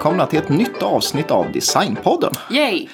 [0.00, 2.32] välkomna till ett nytt avsnitt av Designpodden.
[2.50, 2.88] Yay!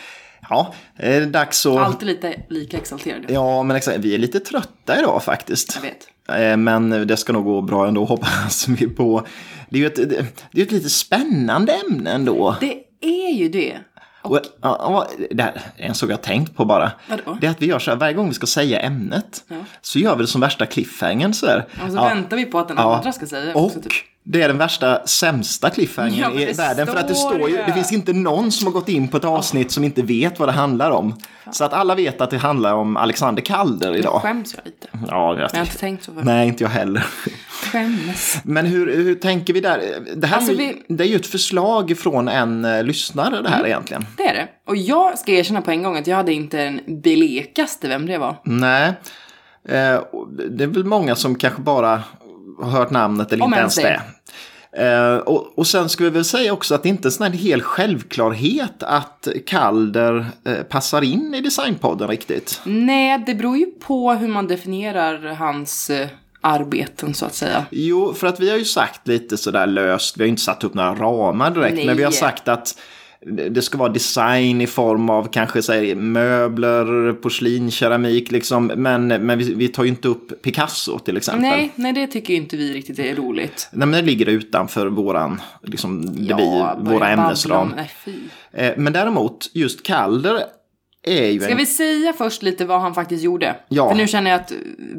[0.49, 1.77] Ja, det är dags att...
[1.79, 3.25] Alltid lite lika exalterad.
[3.29, 5.75] Ja, men exakt, vi är lite trötta idag faktiskt.
[5.75, 6.51] Jag vet.
[6.53, 9.27] Eh, Men det ska nog gå bra ändå hoppas vi på.
[9.69, 12.57] Det är ju ett, det det är ett lite spännande ämne ändå.
[12.61, 13.79] Det är ju det.
[14.23, 16.93] Och, ja, ja, det här är en sak jag tänkt på bara.
[17.09, 17.39] Vadå?
[17.41, 19.57] Det är att vi gör så här, varje gång vi ska säga ämnet Ja.
[19.81, 21.67] så gör vi det som värsta cliffhangern så här.
[21.85, 22.05] Och så Ja.
[22.05, 23.81] väntar vi på att den andra ska säga Och också.
[23.81, 23.93] Typ.
[24.29, 26.87] Det är den värsta, sämsta cliffhangern Ja, i världen.
[26.87, 29.25] För att det står ju, det finns inte någon som har gått in på ett
[29.25, 31.15] avsnitt som inte vet vad det handlar om.
[31.53, 34.23] Så att alla vet att det handlar om Alexander Kalder Nu idag.
[34.23, 34.89] skäms jag lite.
[35.11, 36.25] Ja, jag, jag har inte tänkt så förut.
[36.25, 37.07] Nej, inte jag heller.
[37.73, 38.39] Skämmes.
[38.45, 39.81] Men hur, hur tänker vi där?
[40.17, 43.49] Det här Alltså, är, vi- det är ju ett förslag från en eh, lyssnare det
[43.49, 43.67] här Mm.
[43.71, 44.07] egentligen.
[44.17, 44.49] Det är det.
[44.67, 48.19] Och jag ska erkänna på en gång att jag hade inte den blekaste vem det
[48.19, 48.37] var.
[48.45, 48.93] Nej,
[50.13, 52.03] och det är väl många som kanske bara
[52.63, 54.17] hört namnet eller Om inte ens ens det.
[54.77, 57.33] Eh, och, och sen ska vi väl säga också att det inte är en sån
[57.33, 62.61] hel självklarhet att Kalder eh, passar in i Designpodden riktigt.
[62.65, 66.09] Nej, det beror ju på hur man definierar hans eh,
[66.41, 67.65] arbeten så att säga.
[67.71, 70.65] Jo, för att vi har ju sagt lite sådär löst, vi har ju inte satt
[70.65, 71.87] upp några ramar direkt, Nej.
[71.87, 72.79] men vi har sagt att
[73.27, 78.67] det ska vara design i form av kanske så möbler, porslin, keramik liksom.
[78.67, 81.43] Men, men vi, vi tar ju inte upp Picasso till exempel.
[81.43, 83.69] Nej, nej, det tycker inte vi riktigt är roligt.
[83.73, 87.75] Nej, men det ligger utanför våran, liksom, blir, börja våra ämnesram.
[87.77, 87.91] Nej.
[88.53, 90.43] Eh, Men däremot, just Calder
[91.03, 91.57] är ju Ska en...
[91.57, 93.57] vi säga först lite vad han faktiskt gjorde?
[93.69, 93.89] Ja.
[93.89, 94.53] För nu känner jag att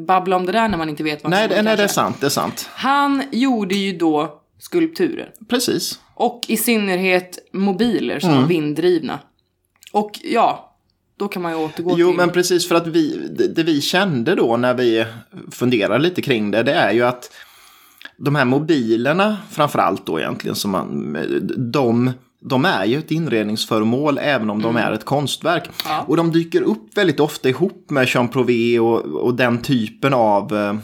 [0.06, 1.88] babbla om det där när man inte vet vad Nej, som det, nej, det är
[1.88, 2.68] sant, det är sant.
[2.72, 5.30] Han gjorde ju då skulpturer.
[5.48, 6.00] Precis.
[6.18, 8.42] Och i synnerhet mobiler som Mm.
[8.42, 9.18] var vinddrivna.
[9.92, 10.76] Och ja,
[11.18, 12.16] då kan man ju återgå Jo, till...
[12.16, 15.04] men precis för att vi, det, det vi kände då när vi
[15.50, 17.32] funderade lite kring det, det är ju att
[18.16, 21.16] de här mobilerna, framför allt då egentligen, som man,
[21.72, 25.64] de, de är ju ett inredningsföremål även om de är ett konstverk.
[25.64, 25.74] Mm.
[25.84, 26.04] Ja.
[26.08, 30.56] Och de dyker upp väldigt ofta ihop med Jean Prouvé och, och den typen av
[30.56, 30.74] eh,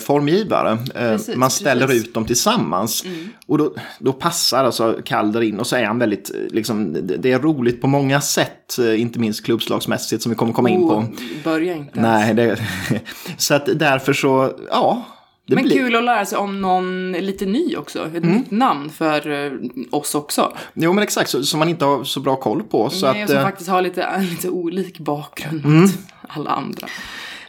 [0.00, 0.70] formgivare.
[0.72, 2.00] Eh, Precis, man ställer precis.
[2.02, 2.08] Mm.
[2.08, 3.04] ut dem tillsammans.
[3.46, 7.32] Och då, då passar alltså Calder in och så är han väldigt, eh, liksom, det
[7.32, 10.94] är roligt på många sätt, eh, inte minst klubbslagsmässigt som vi kommer komma in på.
[10.94, 11.04] Oh,
[11.44, 12.00] börja inte.
[12.00, 12.56] Nej, det,
[13.36, 15.02] så att därför så, ja.
[15.46, 18.06] Det Men blir, kul att lära sig om någon lite ny också.
[18.06, 18.30] Ett Mm.
[18.36, 19.52] nytt namn för eh,
[19.90, 20.52] oss också.
[20.74, 22.90] Jo, men exakt, som man inte har så bra koll på.
[22.90, 23.50] Så Nej, att, som eh, Mm.
[23.52, 25.90] faktiskt har lite, lite olik bakgrund mot
[26.28, 26.86] alla andra.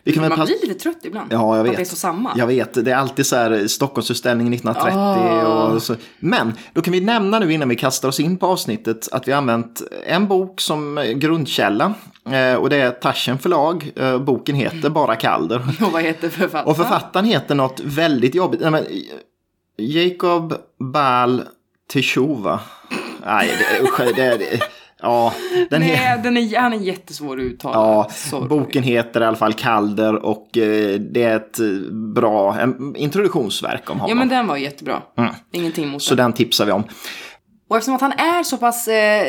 [0.03, 1.33] Vi kan Man blir lite trött ibland.
[1.33, 1.77] Ja, jag Att vet.
[1.77, 2.31] det är så samma.
[2.37, 5.65] Jag vet, det är alltid så här Stockholmsutställningen 1930 Ah.
[5.65, 5.95] och så.
[6.19, 9.31] Men då kan vi nämna nu innan vi kastar oss in på avsnittet att vi
[9.31, 11.93] har använt en bok som grundkälla.
[12.31, 13.91] Eh, och det är Taschen förlag.
[13.95, 15.57] Eh, boken heter bara Kalder.
[15.85, 16.67] Och vad heter författaren?
[16.67, 18.61] Och författaren heter något väldigt jobbigt.
[18.61, 18.85] Nej, men,
[19.77, 21.43] Jacob Bal
[21.93, 22.59] Teshova.
[23.25, 24.59] Nej, det, usch, det, det,
[25.01, 25.33] ja,
[25.69, 27.75] den he- Nej, den är, han är jättesvår att uttala.
[27.75, 28.47] Ja, Sorry.
[28.47, 33.89] boken heter i alla fall Kalder och eh, det är ett eh, bra en introduktionsverk
[33.89, 34.17] om Ja, honom.
[34.17, 35.01] men den var jättebra.
[35.51, 35.99] Ingenting mot Mm.
[35.99, 36.23] Så den.
[36.25, 36.83] den tipsar vi om.
[37.69, 39.27] Och eftersom att han är så pass eh,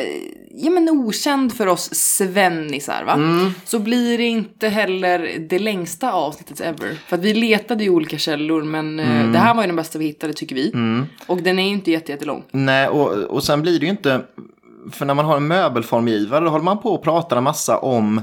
[0.55, 3.13] ja, men okänd för oss svennisar, va?
[3.13, 3.51] Mm.
[3.65, 6.97] Så blir det inte heller det längsta avsnittet ever.
[7.07, 9.31] För att vi letade i olika källor, men eh, Mm.
[9.31, 10.71] det här var ju den bästa vi hittade, tycker vi.
[11.27, 12.43] Och den är ju inte jätte, jättelång.
[12.51, 14.21] Nej, och, och sen blir det ju inte...
[14.91, 18.21] För när man har en möbelformgivare då håller man på och pratar en massa om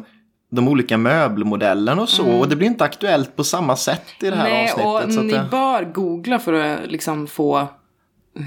[0.53, 2.27] de olika möbelmodellerna och så.
[2.27, 4.53] Och det blir inte aktuellt på samma sätt i det här Mm.
[4.53, 5.07] Nej, avsnittet.
[5.07, 5.47] och så att ni det...
[5.51, 7.67] bör googla för att liksom få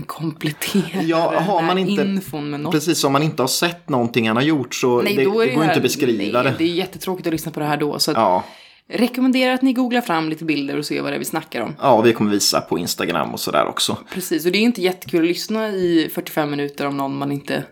[0.08, 2.72] komplettera Ja, har man inte- infon med något.
[2.72, 5.46] Precis, om man inte har sett någonting han har gjort så Nej, det, det går
[5.46, 6.58] här- inte att beskriva nej, det.
[6.58, 8.00] Det är jättetråkigt att lyssna på det här då.
[8.00, 8.44] Så att Ja.
[8.90, 11.76] rekommenderar att ni googlar fram lite bilder och ser vad det är vi snackar om.
[11.82, 13.98] ja, vi kommer visa på Instagram och sådär också.
[14.14, 17.64] Precis, och det är inte jättekul att lyssna i 45 minuter om någon man inte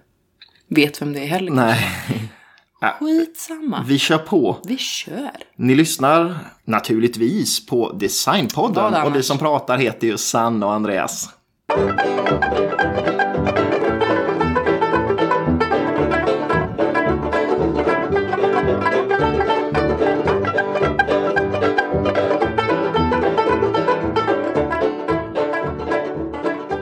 [0.75, 1.51] vet vem det är heller.
[1.51, 1.85] Nej,
[3.00, 3.85] Skitsamma.
[3.88, 4.57] vi kör på.
[4.63, 5.31] Vi kör.
[5.56, 6.35] Ni lyssnar
[6.65, 11.29] naturligtvis på Designpodden och vi som pratar heter ju Sanna och Andreas.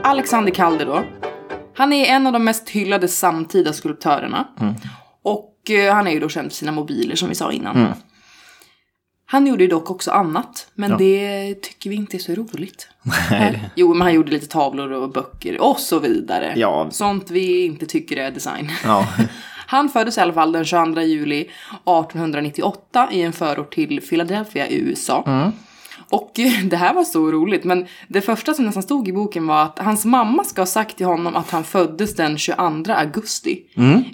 [0.02, 1.02] Alexander Calder då.
[1.80, 4.48] Han är en av de mest hyllade samtida skulptörerna.
[5.22, 7.86] Och eh, han är ju då känd för sina mobiler som vi sa innan.
[9.26, 10.96] Han gjorde ju dock också annat, men Ja.
[10.96, 12.88] det tycker vi inte är så roligt.
[13.30, 13.70] Nej.
[13.76, 16.52] Jo, men han gjorde lite tavlor och böcker och så vidare.
[16.56, 16.88] Ja.
[16.90, 18.70] Sånt vi inte tycker är design.
[18.84, 19.08] Ja.
[19.66, 24.78] Han föddes i alla fall den 22 juli 1898 i en förort till Philadelphia i
[24.80, 25.52] USA.
[26.10, 26.32] Och
[26.70, 29.78] det här var så roligt, men det första som nästan stod i boken var att
[29.78, 33.62] hans mamma ska ha sagt till honom att han föddes den 22 augusti.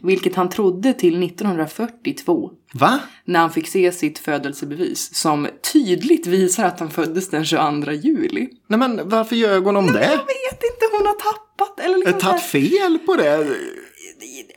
[0.03, 2.51] Vilket han trodde till 1942.
[2.73, 2.99] Va?
[3.25, 8.49] När han fick se sitt födelsebevis som tydligt visar att han föddes den 22 juli.
[8.67, 10.05] Nej men varför ljög hon om det?
[10.05, 13.47] Jag vet inte, hon har tappat eller liksom tagit fel på det.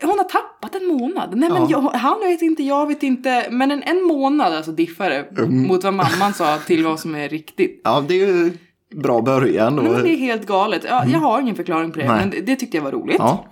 [0.02, 1.36] Hon har tappat en månad.
[1.38, 1.68] Nej men Ja.
[1.70, 3.48] jag, han vet inte, jag vet inte.
[3.52, 5.68] Men en, en månad alltså diffare Mm.
[5.68, 7.82] mot vad mamman sa till vad som är riktigt.
[7.84, 8.58] Ja, det är ju
[8.96, 9.82] bra början då.
[9.82, 10.86] Nej, det är helt galet.
[10.90, 12.16] Ja, Jag har ingen förklaring på det, Nej.
[12.20, 13.16] men det, det tyckte jag var roligt.
[13.20, 13.46] Ja.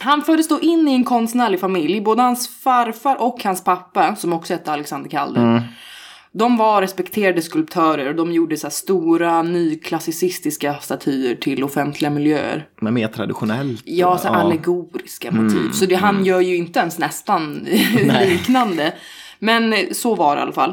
[0.00, 2.00] Han föddes då in i en konstnärlig familj.
[2.00, 5.42] Både hans farfar och hans pappa, som också hette Alexander Calder.
[5.42, 5.62] Mm.
[6.38, 12.68] De var respekterade skulptörer och de gjorde så stora nyklassicistiska statyer till offentliga miljöer.
[12.80, 13.82] Men mer traditionellt.
[13.84, 15.70] Ja, så allegoriska motiv.
[15.70, 17.54] Så det, han gör ju inte ens nästan
[18.26, 18.94] liknande.
[19.38, 20.72] Men eh, så var det i alla fall.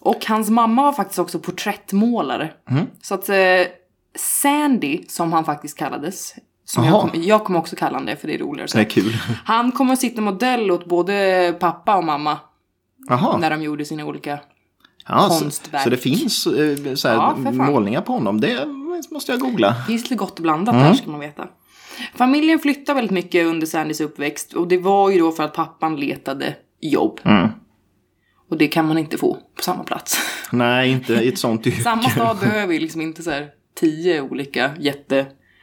[0.00, 2.50] Och hans mamma var faktiskt också porträttmålare.
[3.02, 3.36] Så att eh,
[4.16, 6.34] Sandy, som han faktiskt kallades.
[6.64, 8.68] Som jag, kom, jag kommer också kalla honom det, för det är roligare.
[8.68, 8.78] Så.
[8.78, 9.16] Det är kul.
[9.44, 12.38] Han kommer att sitta modell åt både pappa och mamma.
[13.08, 13.36] Jaha.
[13.36, 14.38] När de gjorde sina olika...
[15.08, 15.82] Ja, så, konstverk.
[15.82, 18.40] så det finns eh, så här, Ja, målningar på honom.
[18.40, 18.66] Det
[19.10, 19.68] måste jag googla.
[19.68, 21.48] Det finns lite gott blandat där ska man veta.
[22.14, 24.52] Familjen flyttade väldigt mycket under Sandys uppväxt.
[24.52, 27.20] Och det var ju då för att pappan letade jobb.
[27.24, 27.48] Mm.
[28.50, 30.18] Och det kan man inte få på samma plats.
[30.52, 31.82] Nej, inte i ett sånt yrke.
[31.82, 33.48] Samma stad behöver ju liksom inte så här
[33.80, 34.70] tio olika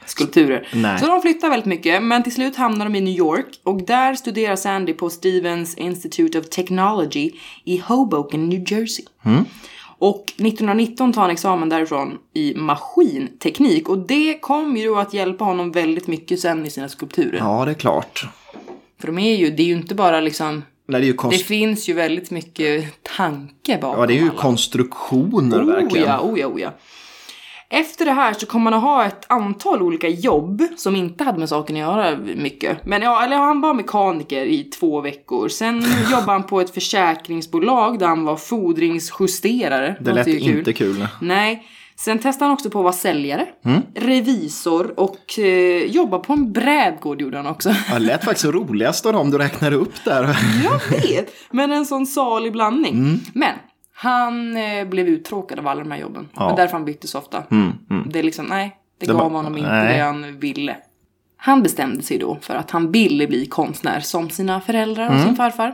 [0.06, 0.68] jätteskulpturer.
[0.74, 1.00] Nej.
[1.00, 4.16] Så de flyttar väldigt mycket, men till slut hamnar de i New York och där
[4.16, 7.32] studerar Sandy på Stevens Institute of Technology
[7.64, 9.06] i Hoboken, New Jersey.
[9.26, 9.46] Mm.
[9.98, 15.72] Och 1919 tar han examen därifrån i maskinteknik och det kom ju att hjälpa honom
[15.72, 17.38] väldigt mycket sen i sina skulpturer.
[17.38, 18.26] Ja, det är klart.
[19.00, 21.46] För de är ju, det är ju inte bara liksom, Nej, det ju, det konst...
[21.46, 24.42] finns ju väldigt mycket tanke bakom ja, det är ju alla.
[24.42, 26.08] konstruktioner Oh verkligen.
[26.08, 26.74] ja, oh ja, oh ja.
[27.70, 31.40] Efter det här så kommer han att ha ett antal olika jobb som inte hade
[31.40, 32.86] med saken att göra mycket.
[32.86, 35.50] Men ja, eller han var mekaniker i två veckor.
[35.50, 39.96] Sen jobbade han på ett försäkringsbolag där han var fordringsjusterare.
[40.00, 41.08] Det lät inte kul.
[41.22, 41.68] Nej.
[41.98, 43.82] Sen testade han också på att vara säljare, Mm.
[43.96, 47.70] revisor och eh, jobba på en brädgård gjorde han också.
[47.90, 50.38] Ja, det lät faktiskt roligast av dem du räknar upp där.
[50.64, 52.94] Jag vet, men en sån salig blandning.
[52.94, 53.20] Mm.
[53.34, 53.54] Men
[53.98, 56.30] han eh, blev uttråkad av alla de här jobben.
[56.36, 56.52] Ja.
[56.52, 57.44] Och därför han bytte så ofta.
[57.52, 58.10] Mm, mm.
[58.12, 59.98] Det är liksom, nej, det, Det gav var- honom inte nej.
[59.98, 60.78] det han ville.
[61.38, 65.26] Han bestämde sig då för att han ville bli konstnär som sina föräldrar och Mm.
[65.26, 65.74] sin farfar.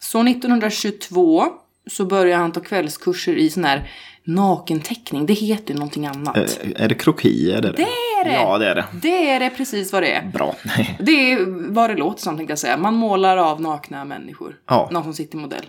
[0.00, 1.44] Så 1922
[1.90, 3.90] så började han ta kvällskurser i sån här
[4.24, 5.26] nakenteckning.
[5.26, 6.36] Det heter ju någonting annat.
[6.36, 7.62] Eh, Är det krokier?
[7.62, 8.32] Det Det är det!
[8.32, 8.84] Ja, det är det.
[8.92, 10.26] Det är det precis vad det är.
[10.26, 10.54] Bra.
[10.98, 12.76] Det är vad det låter som tänkte jag säga.
[12.76, 14.56] Man målar av nakna människor.
[14.68, 14.88] Ja.
[14.92, 15.64] Någon som sitter modell.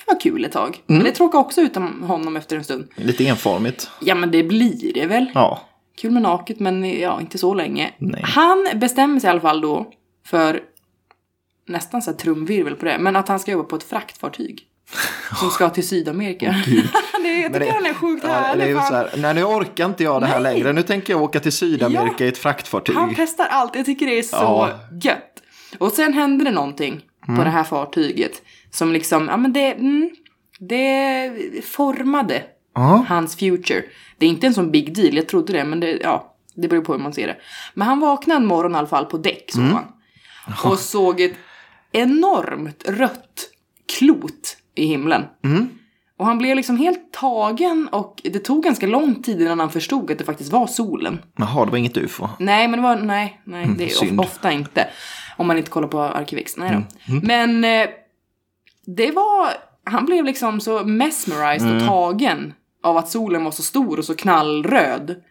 [0.00, 0.82] Det kan vara kul ett tag.
[0.86, 2.88] Men det tråkar också ut om honom efter en stund.
[2.96, 3.90] Lite enformigt.
[4.00, 5.26] Ja men det blir det väl.
[5.34, 5.60] Ja.
[6.00, 7.90] Kul med naket men ja, inte så länge.
[7.98, 8.22] Nej.
[8.24, 9.92] Han bestämmer sig i alla fall då
[10.26, 10.60] för
[11.68, 12.98] nästan så här trumvirvel på det.
[12.98, 14.62] Men att han ska jobba på ett fraktfartyg.
[15.40, 16.46] Som ska till Sydamerika.
[17.22, 18.74] det, jag tycker han är sjukt Ja, det är härlig.
[18.76, 20.54] här, nej, nu orkar inte jag det här Nej.
[20.54, 20.72] längre.
[20.72, 22.24] Nu tänker jag åka till Sydamerika Ja.
[22.24, 22.96] i ett fraktfartyg.
[22.96, 23.74] han testar allt.
[23.76, 24.70] Jag tycker det är så Ja.
[25.02, 25.42] gött.
[25.78, 27.38] Och sen hände det någonting Mm.
[27.38, 28.42] på det här fartyget.
[28.70, 30.10] Som liksom, ja men det, mm,
[30.58, 31.30] det
[31.64, 32.42] formade
[32.74, 33.04] Ja.
[33.08, 33.82] hans future.
[34.18, 36.82] Det är inte en sån big deal, jag trodde det, men det, ja, det beror
[36.82, 37.36] på hur man ser det.
[37.74, 39.84] Men han vaknade en morgon i alla fall på däck, såg han.
[40.64, 41.32] Och såg ett
[41.92, 43.48] enormt rött
[43.98, 45.24] klot i himlen.
[46.18, 50.10] Och han blev liksom helt tagen och det tog ganska lång tid innan han förstod
[50.10, 51.18] att det faktiskt var solen.
[51.36, 52.28] Jaha, det var inget ufo.
[52.38, 54.88] Nej, men det var, nej, nej, det är of, ofta inte.
[55.36, 56.70] Om man inte kollar på Arkivix, nej
[57.06, 57.14] då.
[57.22, 57.86] Men eh,
[58.96, 59.52] det var,
[59.84, 64.14] han blev liksom så mesmerized och tagen av att solen var så stor och så
[64.14, 65.22] knallröd.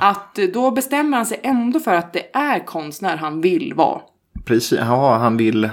[0.00, 4.00] Att eh, då bestämmer han sig ändå för att det är konstnär han vill vara.
[4.44, 4.78] Precis.
[4.78, 5.70] Ja, han vill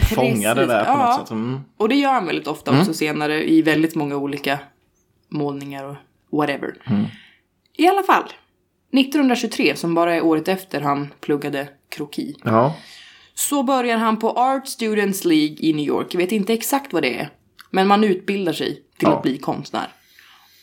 [0.00, 1.06] fånga det Precis, där på ja.
[1.06, 1.30] något sätt.
[1.30, 1.60] Mm.
[1.76, 4.58] Och det gör han väldigt ofta också senare i väldigt många olika
[5.28, 5.96] målningar och
[6.38, 6.74] whatever.
[7.76, 8.24] I alla fall.
[8.92, 12.74] 1923, som bara är året efter han pluggade kroki, Ja.
[13.38, 16.14] Så börjar han på Art Students League i New York.
[16.14, 17.30] Jag vet inte exakt vad det är,
[17.70, 19.16] men man utbildar sig till Ja.
[19.16, 19.88] att bli konstnär.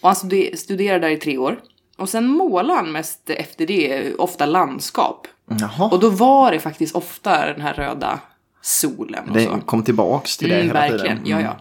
[0.01, 1.59] Och han stude- studerar där i tre år.
[1.97, 5.27] Och sen målar han mest efter det, ofta landskap.
[5.59, 5.89] Jaha.
[5.89, 8.19] Och då var det faktiskt ofta den här röda
[8.61, 9.55] solen och så.
[9.55, 11.31] Det kom tillbaks till det Mm, hela verkligen, tiden.
[11.33, 11.45] Mm.
[11.45, 11.55] ja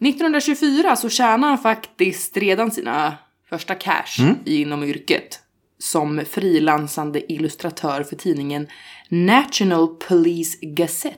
[0.00, 0.08] ja.
[0.08, 3.14] 1924 så tjänar han faktiskt redan sina
[3.50, 4.36] första cash Mm.
[4.44, 5.40] inom yrket.
[5.82, 8.66] Som frilansande illustratör för tidningen
[9.08, 11.16] National Police Gazette.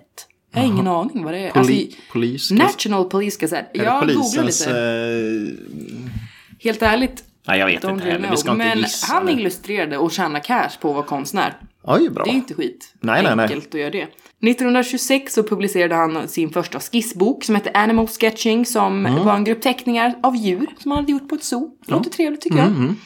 [0.52, 1.50] Jag har ingen aning vad det är.
[1.50, 3.70] Poli, alltså, polis, National Police Gazette.
[3.72, 4.70] Jag googlade lite.
[4.70, 7.24] Eh, Helt ärligt.
[7.46, 8.30] nej, jag vet inte heller.
[8.30, 9.12] Vi ska inte Men gissa.
[9.14, 11.56] han men- illustrerade och tjänade cash på att vara konstnär.
[11.84, 12.24] Oj, bra.
[12.24, 13.42] Det är inte skit Nej, nej, nej.
[13.44, 14.06] enkelt att göra det.
[14.40, 19.24] 1926 så publicerade han sin första skissbok som hette Animal Sketching som Mm.
[19.24, 21.70] var en grupp teckningar av djur som han hade gjort på ett zoo.
[21.86, 22.66] Låter trevligt tycker jag.
[22.66, 22.96] Mm,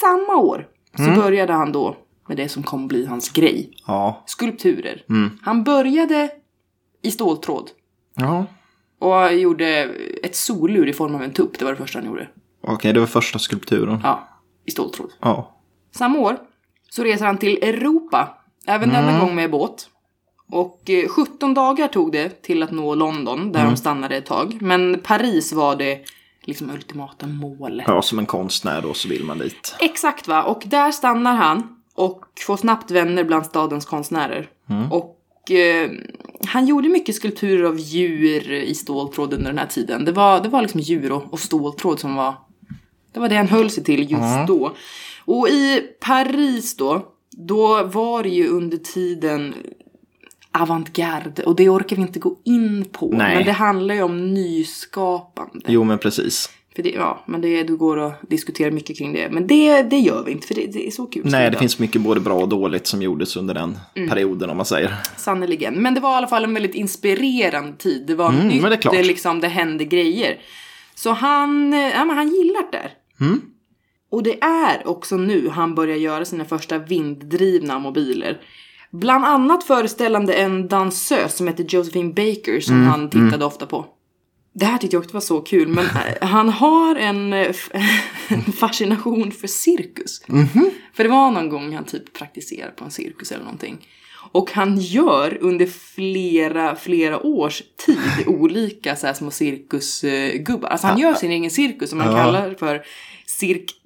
[0.00, 0.66] Samma år
[0.96, 1.14] så Mm.
[1.18, 1.96] började han då
[2.28, 3.70] med det som kommer bli hans grej.
[3.86, 4.22] Ja.
[4.26, 5.04] Skulpturer.
[5.08, 5.38] Mm.
[5.42, 6.30] Han började
[7.02, 7.70] i ståltråd
[8.16, 8.46] Ja.
[8.98, 9.66] och gjorde
[10.22, 11.58] ett solur i form av en tupp.
[11.58, 12.28] Det var det första han gjorde.
[12.62, 14.00] Okej, det var första skulpturen.
[14.04, 14.28] Ja,
[14.66, 15.10] i ståltråd.
[15.20, 15.56] Ja.
[15.94, 16.36] Samma år
[16.90, 19.88] så reser han till Europa, även denna gång med båt.
[20.52, 24.58] Och eh, 17 dagar tog det till att nå London, där de stannade ett tag.
[24.60, 26.00] Men Paris var det
[26.42, 27.84] liksom ultimata målet.
[27.88, 29.74] Ja, som en konstnär då så vill man dit.
[29.80, 34.50] Exakt va, och där stannar han och får snabbt vänner bland stadens konstnärer.
[34.90, 35.90] Och eh,
[36.46, 40.04] han gjorde mycket skulpturer av djur i ståltråd under den här tiden.
[40.04, 42.34] Det var, det var liksom djur och, och ståltråd som var,
[43.12, 44.72] det var det han höll sig till just då.
[45.24, 49.54] Och i Paris då, då var det ju under tiden
[50.52, 53.10] avantgarde och det orkar vi inte gå in på.
[53.12, 53.36] Nej.
[53.36, 55.64] Men det handlar ju om nyskapande.
[55.66, 56.50] Jo, men precis.
[56.76, 59.28] För det, ja, men det, det går att diskutera mycket kring det.
[59.30, 61.22] Men det, det gör vi inte, för det, det är så kul.
[61.24, 61.52] Nej, skrivet.
[61.52, 64.08] det finns mycket både bra och dåligt som gjordes under den Mm.
[64.08, 64.94] perioden om man säger.
[65.16, 65.74] Sannerligen.
[65.74, 68.04] Men det var i alla fall en väldigt inspirerande tid.
[68.06, 68.94] Det var Mm, nytt, det klart.
[69.06, 70.38] liksom, det hände grejer.
[70.94, 72.92] Så han, eh, ja, men han gillar det där.
[73.26, 73.40] Mm.
[74.10, 78.40] Och det är också nu han börjar göra sina första vinddrivna mobiler.
[78.92, 83.86] Bland annat föreställande en dansös som heter Josephine Baker som Mm, han tittade ofta på.
[84.52, 85.84] Det här tyckte jag också var så kul, men
[86.20, 87.56] eh, han har en, eh,
[88.28, 90.22] en fascination för cirkus.
[90.26, 90.70] Mhm.
[90.94, 93.86] För det var någon gång han typ praktiserade på en cirkus eller någonting.
[94.32, 100.68] Och han gör under flera, flera års tid olika så här små cirkusgubbar.
[100.68, 102.16] Alltså han gör sin egen cirkus som man Ja.
[102.16, 102.82] kallar för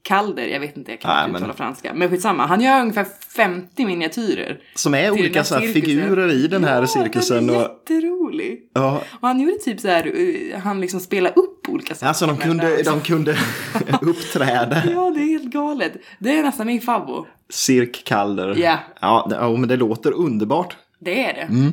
[0.08, 0.46] cirkkalder.
[0.46, 1.94] Jag vet inte, jag kan Nej, inte men- uttala franska.
[1.94, 3.06] Men skitsamma, han gör ungefär
[3.36, 4.60] 50 miniatyrer.
[4.74, 7.46] Som är olika så figurer i den här ja, cirkusen.
[7.46, 8.60] Den är Och, jätterolig.
[8.74, 12.06] ja, Och han gjorde typ så här, eh, han liksom spelade upp olika saker.
[12.08, 13.36] alltså de kunde, de kunde
[14.02, 14.82] uppträda.
[14.94, 15.92] Ja, det är helt galet.
[16.18, 17.26] Det är nästan min favvo.
[17.50, 18.54] Cirk Calder.
[18.56, 18.78] Ja.
[19.00, 20.76] Ja, ja, men det låter underbart.
[21.00, 21.40] Det är det.
[21.40, 21.72] Mm.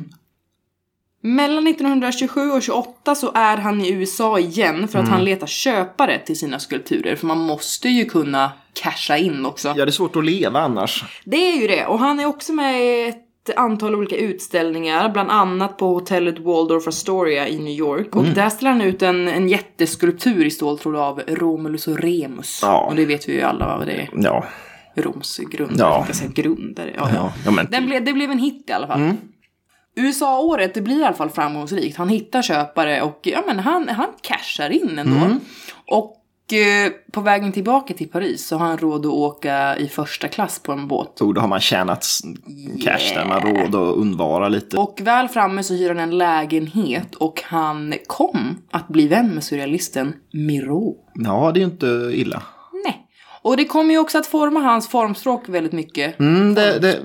[1.24, 5.12] Mellan 1927 och 28 så är han i USA igen för att Mm.
[5.14, 7.16] han letar köpare till sina skulpturer.
[7.16, 9.68] För man måste ju kunna casha in också.
[9.68, 11.04] Ja, det är svårt att leva annars.
[11.24, 11.86] Det är ju det.
[11.86, 15.08] Och han är också med i ett antal olika utställningar.
[15.08, 18.14] Bland annat på hotellet Waldorf Astoria i New York.
[18.14, 18.18] Mm.
[18.28, 22.58] Och där ställer han ut en, en jätteskulptur i ståltråd av Romulus och Remus.
[22.62, 22.80] Ja.
[22.80, 24.10] Och det vet vi ju alla vad det är.
[24.16, 24.44] Ja,
[24.96, 25.88] Roms grundare.
[25.88, 25.96] Ja.
[25.96, 26.92] Jag ska säga grundare.
[26.96, 27.14] Ja, ja.
[27.16, 29.00] ja, ja men Den ble, det blev en hit i alla fall.
[29.00, 29.16] Mm.
[29.96, 31.96] USA-året, det blir i alla fall framgångsrikt.
[31.96, 35.16] Han hittar köpare och ja, men han, han cashar in ändå.
[35.16, 35.40] Mm.
[35.86, 36.18] Och
[36.52, 40.58] eh, på vägen tillbaka till Paris så har han råd att åka i första klass
[40.62, 41.12] på en båt.
[41.14, 42.20] så då har man tjänat s-
[42.84, 44.76] cash där, man råd att undvara lite.
[44.76, 49.44] Och väl framme så hyr han en lägenhet och han kom att bli vän med
[49.44, 50.96] surrealisten Miro.
[51.14, 52.42] Ja, det är ju inte illa.
[53.42, 56.20] Och det kommer ju också att forma hans formspråk väldigt mycket.
[56.20, 57.00] Mm, det, det,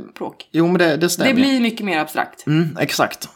[0.51, 1.29] jo, men det, det stämmer.
[1.29, 2.47] Det blir mycket mer abstrakt.
[2.47, 3.29] Mm, exakt.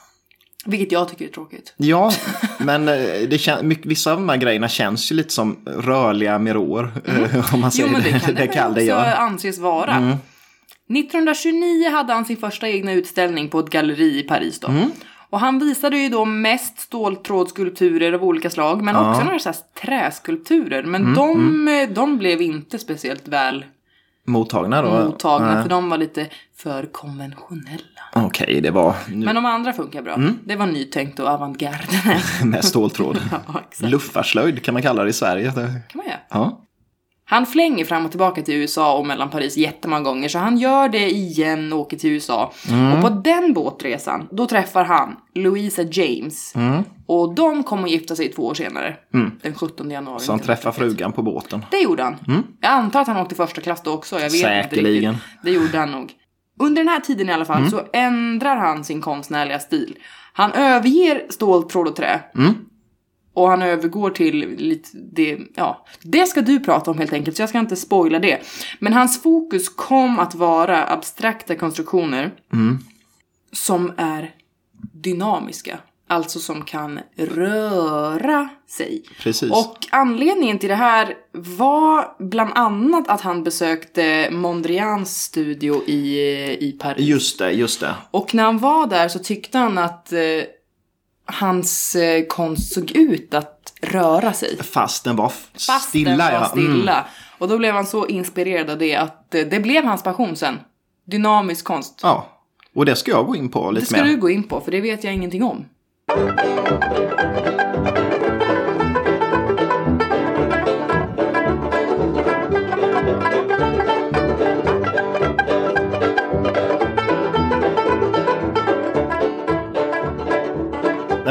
[0.66, 1.74] Vilket jag tycker är tråkigt.
[1.78, 2.12] Ja,
[2.58, 2.96] men eh,
[3.30, 6.92] det vissa av de här grejerna känns ju lite som rörliga miråer.
[7.06, 10.18] eh, Om man Jo säger men det kan det, det kan det också anses vara.
[10.90, 14.68] 1929 hade han sin första egna utställning på ett galleri i Paris då.
[14.68, 14.92] Mm.
[15.32, 19.58] Och han visade ju då mest ståltrådsskulpturer av olika slag men också några så här
[19.86, 20.84] träskulpturer.
[20.84, 23.66] Men Mm, de, eh, de blev inte speciellt väl
[24.28, 24.90] Mottagna då?
[24.90, 28.02] mottagna för de var lite för konventionella.
[28.16, 30.14] Okej, det var nu Men de andra funkar bra.
[30.14, 30.40] Mm.
[30.46, 31.78] Det var nytänkt och avantgarde.
[32.46, 33.18] med ståltråd.
[33.48, 33.88] ja.
[33.88, 35.46] Luffarslöjd kan man kalla det i Sverige.
[35.46, 35.52] Det-
[35.90, 36.20] kan man göra.
[36.30, 36.62] Ja.
[37.32, 40.90] Han flänger fram och tillbaka till USA och mellan Paris jättemånga gånger så han gör
[40.90, 42.54] det igen och åker till USA.
[42.70, 42.94] Mm.
[42.94, 46.56] Och på den båtresan, då träffar han Louisa James.
[46.56, 46.84] Mm.
[47.06, 48.96] Och de kommer att gifta sig två år senare.
[49.42, 50.20] Den 17 januari.
[50.20, 51.66] Så han träffar frugan på båten.
[51.72, 52.16] Det gjorde han.
[52.62, 54.16] Jag antar att han åkte första klass då också.
[54.16, 55.14] Jag vet inte Säkerligen.
[55.14, 55.30] riktigt.
[55.44, 56.12] Det gjorde han nog.
[56.60, 59.98] Under den här tiden i alla fall så ändrar han sin konstnärliga stil.
[60.34, 62.20] Han överger ståltråd och trä.
[63.34, 67.42] Och han övergår till lite det, ja, det ska du prata om helt enkelt, så
[67.42, 68.42] jag ska inte spoila det.
[68.80, 72.32] Men hans fokus kom att vara abstrakta konstruktioner
[73.52, 74.32] som är
[74.94, 75.80] dynamiska.
[76.08, 79.04] alltså som kan röra sig.
[79.20, 79.52] Precis.
[79.52, 86.20] Och anledningen till det här var bland annat att han besökte Mondrians studio i,
[86.68, 87.06] i Paris.
[87.08, 87.96] Just det, just det.
[88.12, 90.20] Och när han var där så tyckte han att eh,
[91.34, 94.64] hans eh, konst såg ut att röra sig.
[94.64, 95.30] Fast den var
[95.68, 96.10] Fast stilla.
[96.10, 96.46] den var ja.
[96.46, 96.94] stilla.
[96.94, 97.06] Mm.
[97.38, 100.60] Och då blev han så inspirerad av det att eh, det blev hans passion sen.
[101.06, 102.00] Dynamisk konst.
[102.04, 102.28] Ja,
[102.76, 104.10] och det ska jag gå in på Det lite ska mer.
[104.10, 105.66] du gå in på, för det vet jag ingenting om.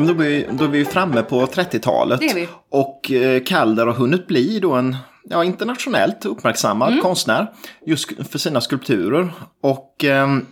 [0.01, 2.21] Men då, är vi, då är vi framme på 30-talet.
[2.21, 2.49] Det är vi.
[2.71, 7.03] Och eh, Calder har hunnit bli då en ja, internationellt uppmärksammad Mm.
[7.03, 7.47] konstnär.
[7.87, 9.33] Just för sina skulpturer.
[9.63, 10.47] Och ehm,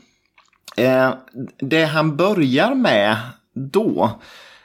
[0.77, 1.11] eh,
[1.59, 3.17] det han börjar med
[3.73, 4.11] då.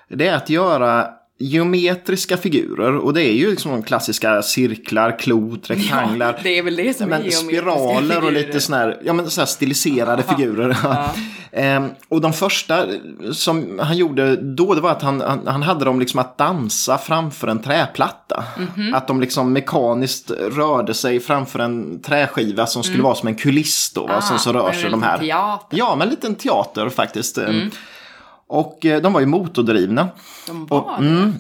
[0.10, 1.08] Det är att göra
[1.40, 2.96] geometriska figurer.
[2.98, 6.40] Och det är ju liksom de klassiska cirklar, klot, rektanglar.
[6.44, 8.32] det är väl det som är men geometriska spiraler och figurer.
[8.48, 10.78] lite såna här, ja, men så här stiliserade figurer.
[11.56, 12.86] Ehm, och de första
[13.32, 16.98] som han gjorde då, det var att han, han, han hade dem liksom att dansa
[16.98, 18.44] framför en träplatta.
[18.58, 18.94] Mhm.
[18.94, 23.92] Att de liksom mekaniskt rörde sig framför en träskiva som skulle vara som en kuliss
[23.96, 24.04] då.
[24.04, 24.16] Mm.
[24.18, 25.18] Ah, som så rör men sig de här.
[25.18, 25.78] teater.
[25.78, 27.38] Ja, men en liten teater faktiskt.
[27.38, 27.72] Mm.
[28.54, 30.08] Och eh, de var ju motordrivna.
[30.48, 31.34] De var Och, mm,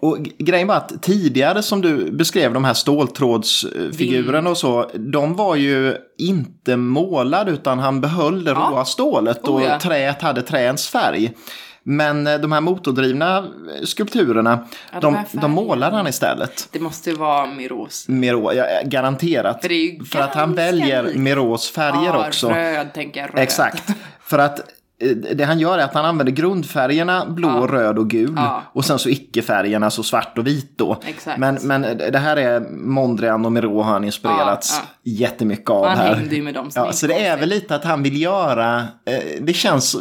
[0.00, 5.56] och grejen var att tidigare som du beskrev de här ståltrådsfigurerna och så, de var
[5.56, 8.68] ju inte målade utan han behöll det Ja.
[8.70, 9.78] råa stålet och Oh, ja.
[9.80, 11.32] träet hade träns färg.
[11.84, 13.44] Men eh, de här motordrivna
[13.84, 14.58] skulpturerna,
[14.92, 16.68] Ja, de de, de, målade han istället.
[16.72, 18.08] Det måste vara Miros.
[18.08, 19.60] Miro, ja, garanterat.
[19.62, 21.12] För det ju För att han väljer.
[21.16, 22.48] Miros färger Ja, också.
[22.48, 23.28] röd tänker jag.
[23.30, 23.38] Röd.
[23.42, 23.82] Exakt.
[24.24, 24.64] För att eh,
[25.34, 27.66] det han gör är att han använder grundfärgerna blå, Ja.
[27.76, 28.32] röd och gul.
[28.36, 28.62] Ja.
[28.72, 31.00] Och sen så icke-färgerna, så svart och vit då.
[31.06, 31.38] Exakt.
[31.38, 31.82] Men, men
[32.12, 36.14] det här är Mondrian och Miro har han inspirerats Ja, jättemycket av Han här.
[36.14, 36.70] hängde ju med dem.
[36.74, 38.84] Ja, så det är väl lite att han vill göra, eh,
[39.40, 39.94] det känns...
[39.94, 40.00] Om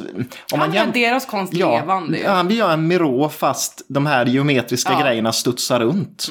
[0.52, 2.20] Han man gör deras konst ja, levande.
[2.20, 4.96] ja, han vill göra en Miro fast de här geometriska Ja.
[4.96, 5.06] Mm.
[5.08, 6.28] grejerna studsar runt.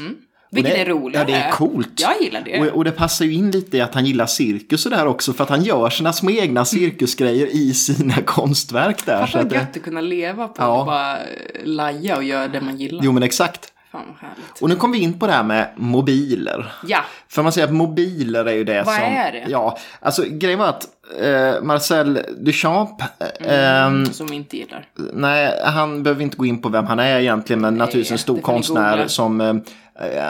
[0.52, 1.30] Vilket det, är roligare.
[1.30, 1.90] Ja, det är coolt.
[2.00, 2.60] Jag gillar det.
[2.60, 5.06] Och, och det passar ju in lite i att han gillar cirkus och det här
[5.06, 5.32] också.
[5.32, 9.22] För att han gör sina små egna cirkusgrejer i sina konstverk där.
[9.22, 10.80] Att vad gött att kunna leva på Ja.
[10.80, 11.24] att bara eh,
[11.64, 13.00] laja och göra det man gillar.
[13.04, 13.72] jo men exakt.
[13.92, 14.30] Fan vad.
[14.62, 16.72] Och nu kom vi in på det här med mobiler.
[16.86, 19.04] Ja, För man säger att mobiler är ju det Vad som...
[19.04, 19.44] är det?
[19.48, 20.86] Ja, alltså grejen var att
[21.20, 23.02] eh, Marcel Duchamp,
[23.40, 24.06] eh, Mm.
[24.12, 24.86] som vi inte gillar.
[25.12, 28.40] nej, han behöver inte gå in på vem han är egentligen, men naturligtvis en stor
[28.40, 29.54] konstnär som, eh,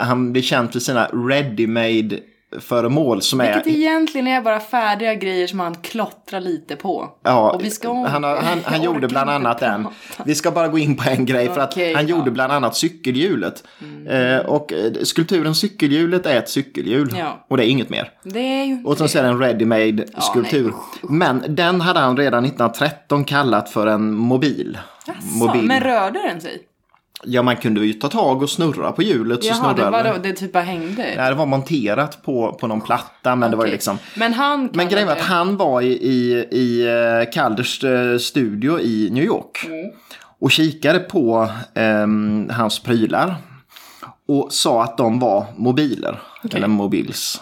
[0.02, 2.18] han blir känd för sina ready-made
[2.61, 3.70] föremål som Vilket är...
[3.70, 7.09] egentligen är bara färdiga grejer som han klottrar lite på.
[7.22, 7.92] Ja, och vi ska...
[8.06, 9.87] han, har- han, han gjorde bland annat en.
[10.24, 12.09] Vi ska bara gå in på en grej för att Okej, han ja.
[12.14, 12.18] Mm.
[12.18, 13.64] gjorde bland annat cykelhjulet.
[14.09, 17.14] Eh, och eh, skulpturen cykelhjulet är ett cykelhjul.
[17.18, 17.44] Ja.
[17.48, 18.11] Och det är inget mer.
[18.22, 18.85] Det är ju...
[18.85, 20.64] Och sen så är det en ready-made skulptur.
[20.64, 24.78] nej, Men den hade han redan 1913 kallat för en mobil.
[25.06, 26.62] Jaså, men rörde den sig?
[27.24, 30.12] Ja, man kunde ju ta tag och snurra på hjulet så Jaha, det snurrade var
[30.14, 31.14] då, det typ bara hängde?
[31.16, 33.98] Nej, det var monterat på, på någon platta, men det var ju liksom...
[34.14, 38.80] Men han Men grejen var att han var i, i, i eh, Calders eh, studio
[38.80, 39.64] i New York.
[39.66, 39.90] Mm.
[40.40, 43.35] Och kikade på ehm, hans prylar.
[44.28, 46.20] Och sa att de var mobiler.
[46.52, 47.40] Eller mobils.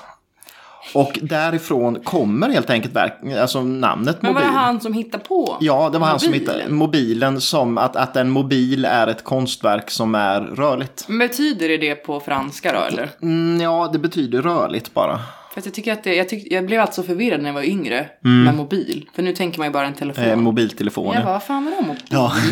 [0.94, 2.96] Och därifrån kommer helt enkelt
[3.40, 4.53] alltså namnet Men var mobil.
[4.55, 5.57] det han som hittade på?
[5.61, 6.55] Ja, det var han som mobilen?
[6.57, 11.05] hittade mobilen som att, att en mobil är ett konstverk som är rörligt.
[11.09, 13.11] Men Betyder det det på franska då eller?
[13.22, 15.20] Mm, ja, det betyder rörligt bara.
[15.55, 18.07] För jag tycker att det, jag, tyck, jag blev alltså förvirrad när jag var yngre
[18.24, 18.44] Mm.
[18.44, 19.09] med mobil.
[19.14, 20.24] För nu tänker man ju bara en telefon.
[20.24, 21.14] Eh, mobiltelefon.
[21.14, 22.03] jag bara, vad fan var det mobil?
[22.11, 22.33] Ja.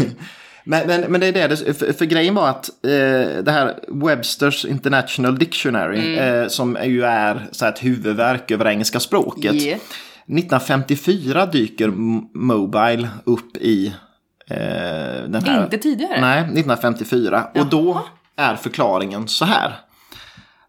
[0.69, 4.65] Men, men, men det är det, för, för grejen var att eh, det här Websters
[4.65, 6.43] International Dictionary, Mm.
[6.43, 9.55] eh, som ju är så här, ett huvudverk över engelska språket.
[9.55, 9.79] Yeah.
[10.29, 11.89] 1954 dyker
[12.39, 13.87] Mobile upp i
[14.51, 14.57] eh,
[15.29, 15.63] den här.
[15.65, 16.21] Inte tidigare?
[16.21, 17.47] Nej, 1954.
[17.55, 18.03] Och då
[18.37, 19.75] är förklaringen så här.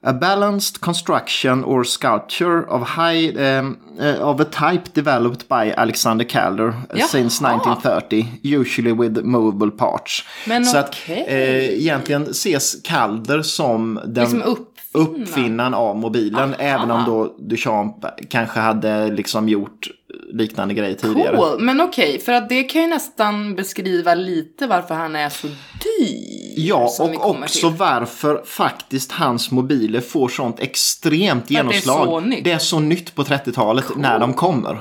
[0.08, 6.26] A balanced construction or sculpture of high um, uh, of a type developed by Alexander
[6.26, 7.08] Calder Jaha.
[7.08, 10.24] since 1930, usually with movable parts.
[10.48, 11.26] Men Så att okej.
[11.28, 14.68] eh, egentligen ses Calder som den Liksom uppfinnaren.
[15.22, 19.88] uppfinnaren av mobilen, även om då Duchamp kanske hade liksom gjort
[20.34, 21.38] liknande grejer tidigare.
[21.38, 25.48] Cool, men okej, för att det kan ju nästan beskriva lite varför han är så
[25.48, 26.54] dyr.
[26.58, 27.78] Ja, och också till.
[27.78, 32.06] varför faktiskt hans mobiler får sånt extremt det är genomslag.
[32.06, 32.44] så nytt.
[32.44, 34.78] Det är så nytt på 30-talet när de kommer.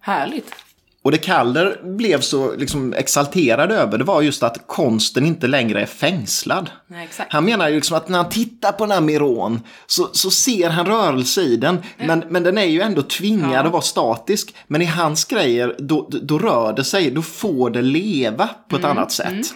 [0.00, 0.63] Härligt.
[1.04, 5.82] Och det Kalder blev så liksom exalterad över det var just att konsten inte längre
[5.82, 6.70] är fängslad.
[6.86, 7.08] Nej.
[7.28, 10.70] Han menar ju liksom att när han tittar på den här Miron så, så ser
[10.70, 11.82] han rörelse i den.
[11.98, 13.60] Men, men den är ju ändå tvingad Ja.
[13.60, 14.54] att vara statisk.
[14.66, 18.84] Men i hans grejer, då, då rör det sig, då får det leva på ett
[18.84, 19.46] Mm, annat sätt.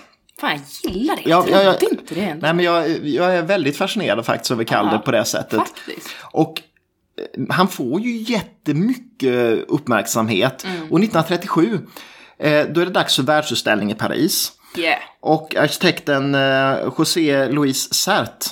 [0.40, 1.22] Fan, jag gillar det.
[1.24, 1.88] Ja, Jag trodde ja, ja.
[1.90, 2.46] inte det ändå.
[2.46, 5.58] Nej, men jag, jag är väldigt fascinerad faktiskt över Kalder Ja, på det sättet.
[5.58, 6.08] Faktiskt.
[6.20, 6.62] Och
[7.50, 10.64] han får ju jättemycket uppmärksamhet.
[10.64, 10.76] Mm.
[10.82, 11.78] Och 1937,
[12.38, 14.52] eh, då är det dags för världsutställning i Paris.
[14.76, 14.98] Yeah.
[15.20, 18.44] Och arkitekten eh, José Luis Sert,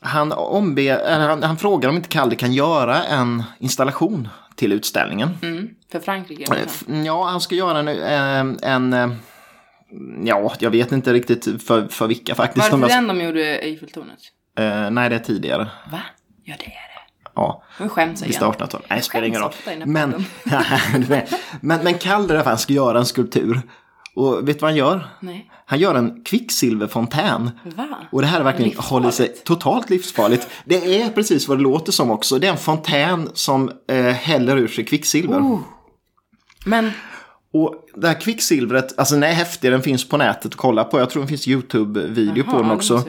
[0.00, 5.30] han, ombe, han, han frågar om inte Calder kan göra en installation till utställningen.
[5.42, 5.68] Mm.
[5.92, 6.44] För Frankrike.
[6.66, 9.08] F- Ja, han ska göra en, en eh,
[10.24, 12.72] ja, jag vet inte riktigt för, för vilka faktiskt.
[12.72, 14.18] Var det den de gjorde Eiffeltornet?
[14.58, 15.68] eh, nej, det är tidigare.
[15.92, 16.00] Va?
[16.44, 16.93] Ja, det är det.
[17.34, 17.62] Ja.
[17.80, 18.42] Nu skäms jag igen.
[18.42, 18.86] 1800-talet?
[18.90, 19.52] Nej, det spelar ingen roll.
[19.66, 20.24] i den Men,
[21.60, 23.62] men, men Calder han ska göra en skulptur.
[24.14, 25.06] Och vet du vad han gör?
[25.20, 25.50] Nej.
[25.66, 27.50] Han gör en kvicksilverfontän.
[27.76, 27.88] Va?
[28.12, 30.48] Och det här är verkligen håller sig totalt livsfarligt.
[30.64, 32.38] Det är precis vad det låter som också.
[32.38, 35.38] Det är en fontän som eh, häller ur sig kvicksilver.
[35.38, 35.60] Oh.
[36.66, 36.90] Men
[37.52, 40.98] Och det här kvicksilvret, alltså den är häftig, den finns på nätet att kolla på.
[40.98, 43.02] Jag tror det finns YouTube-video på den också.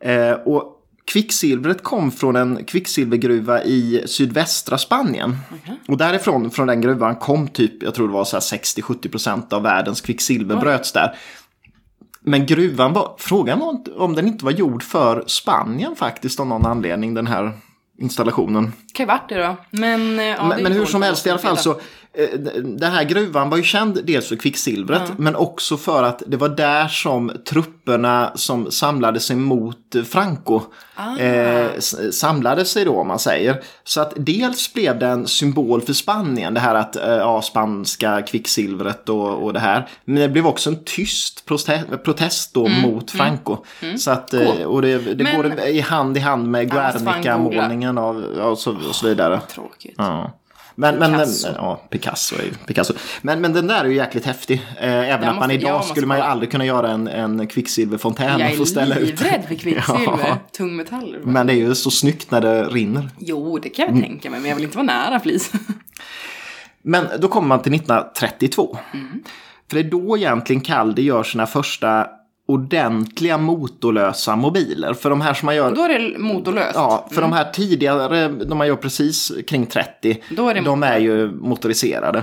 [0.00, 0.73] Eh, och
[1.12, 5.36] kvicksilvret kom från en kvicksilvergruva i sydvästra Spanien.
[5.88, 9.62] Och därifrån, från den gruvan, kom typ, jag tror det var så här 60-70% av
[9.62, 11.16] världens kvicksilver bröts där.
[12.20, 16.66] Men gruvan var, frågan var om den inte var gjord för Spanien faktiskt av någon
[16.66, 17.52] anledning, den här
[17.98, 18.72] installationen.
[18.92, 19.56] kan ju varit det då.
[19.70, 21.80] Men, eh, ja, det men, är men hur som helst i alla fall så,
[22.64, 26.48] den här gruvan var ju känd dels för kvicksilvret, men också för att det var
[26.48, 30.60] där som trupperna som samlade sig mot eh, Franco
[30.96, 31.16] Ah.
[31.18, 31.66] eh,
[32.12, 33.62] samlade sig då om man säger.
[33.84, 38.22] Så att dels blev det en symbol för Spanien, det här att eh, ja, spanska
[38.22, 39.88] kvicksilvret och, och det här.
[40.04, 43.56] Men det blev också en tyst prote- protest då mot Franco.
[43.98, 44.66] Så att, eh, Mm.
[44.68, 49.06] Och det, det Men- går i hand i hand med Guernica-målningen och, så, och så
[49.06, 49.40] vidare.
[49.54, 49.94] Tråkigt.
[49.98, 50.32] Ja.
[50.74, 51.46] Men, men, Picasso.
[51.48, 52.94] men, ja, Picasso är Picasso.
[53.22, 54.62] Men, men den där är ju jäkligt häftig.
[54.80, 58.40] Eh, även att man idag måste skulle man ju aldrig kunna göra en, en kvicksilverfontän
[58.40, 59.08] Jag få ställa är ut.
[59.08, 60.18] livrädd för kvicksilver.
[60.28, 60.38] Ja.
[60.56, 61.18] Tungmetaller.
[61.24, 63.08] Men det är ju så snyggt när det rinner.
[63.18, 64.02] Jo, det kan jag Mm.
[64.02, 65.52] tänka mig, men jag vill inte vara nära flis.
[66.82, 68.78] Men då kommer man till 1932.
[69.70, 72.06] För det är då egentligen Caldi gör sina första
[72.46, 74.94] ordentliga motorlösa mobiler.
[74.94, 75.74] För de här som man gör...
[75.74, 76.74] Då är det motorlöst.
[76.74, 80.82] Ja, för de här tidigare, de man gör precis kring 30, Då är det de
[80.82, 82.22] är ju motoriserade.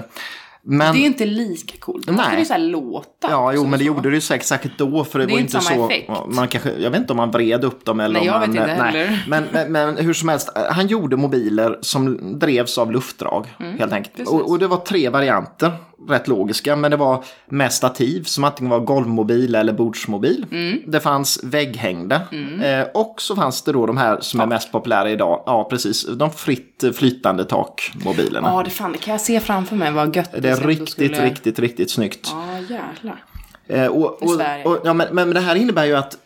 [0.63, 0.95] Men...
[0.95, 2.07] Det är inte lika coolt.
[2.09, 2.25] Nej.
[2.31, 3.27] det ju så här låta.
[3.29, 3.83] Ja, jo, men det så.
[3.83, 5.03] gjorde det ju säkert, säkert då.
[5.03, 5.85] För det, Det var inte så.
[5.85, 6.09] effekt.
[6.27, 8.51] Man kanske, jag vet inte om man vred upp dem eller Nej, om jag man,
[8.51, 9.25] vet inte heller.
[9.27, 13.47] Men, men, men hur som helst, han gjorde mobiler som drevs av luftdrag.
[13.79, 14.19] helt enkelt.
[14.19, 14.33] Mm.
[14.33, 15.71] Och, och det var tre varianter,
[16.09, 16.75] rätt logiska.
[16.75, 20.45] Men det var med stativ som antingen var golvmobil eller bordsmobil.
[20.51, 20.79] Mm.
[20.87, 22.21] Det fanns vägghängda.
[22.63, 25.43] Eh, och så fanns det då de här som är mest populära idag.
[25.45, 26.07] Ja, precis.
[26.07, 28.47] De fritt flytande takmobilerna.
[28.53, 31.25] Ja, det fan, det kan jag se framför mig vad gött det är riktigt, skulle...
[31.25, 32.29] riktigt, riktigt snyggt.
[32.31, 33.23] Ja, jävlar.
[33.67, 36.17] Eh, och, och, och, ja, men, men det här innebär ju att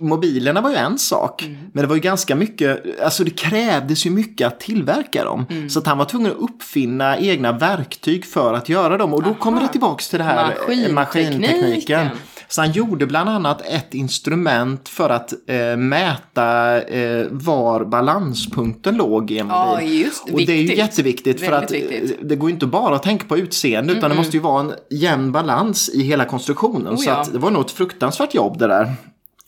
[0.00, 1.42] mobilerna var ju en sak.
[1.42, 1.56] Mm.
[1.72, 5.46] Men det var ju ganska mycket, alltså det krävdes ju mycket att tillverka dem.
[5.50, 5.70] Mm.
[5.70, 9.14] Så att han var tvungen att uppfinna egna verktyg för att göra dem.
[9.14, 10.94] Och då kommer det tillbaks till det här eh, Maskintekniken.
[10.94, 12.08] maskintekniken.
[12.48, 19.30] Så han gjorde bland annat ett instrument för att eh, mäta eh, var balanspunkten låg
[19.30, 20.08] i en Ja, mobil.
[20.26, 20.32] det.
[20.32, 20.78] Och det är ju Viktigt.
[20.78, 22.10] jätteviktigt för att viktigt.
[22.20, 24.60] eh, det går ju inte bara att tänka på utseende utan det måste ju vara
[24.60, 26.92] en jämn balans i hela konstruktionen.
[26.94, 27.16] Oh, så ja.
[27.16, 28.94] att det var nog ett fruktansvärt jobb det där.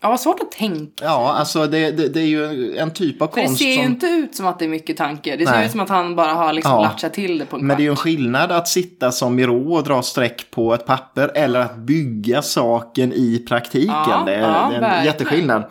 [0.00, 1.04] Ja, vad svårt att tänka.
[1.04, 3.74] Ja, alltså det, det, det är ju en typ av För det konst ser ju
[3.76, 3.84] som...
[3.84, 5.36] inte ut som att det är mycket tanke.
[5.36, 5.64] Det ser Nej.
[5.66, 6.82] ut som att han bara har liksom Ja.
[6.82, 8.02] latchat till det på en Men det är ju en kvart.
[8.04, 13.12] skillnad att sitta som Miro och dra streck på ett papper eller att bygga saken
[13.12, 13.88] i praktiken.
[14.08, 15.04] Ja, det är, ja, det är en verkligen.
[15.04, 15.64] jätteskillnad.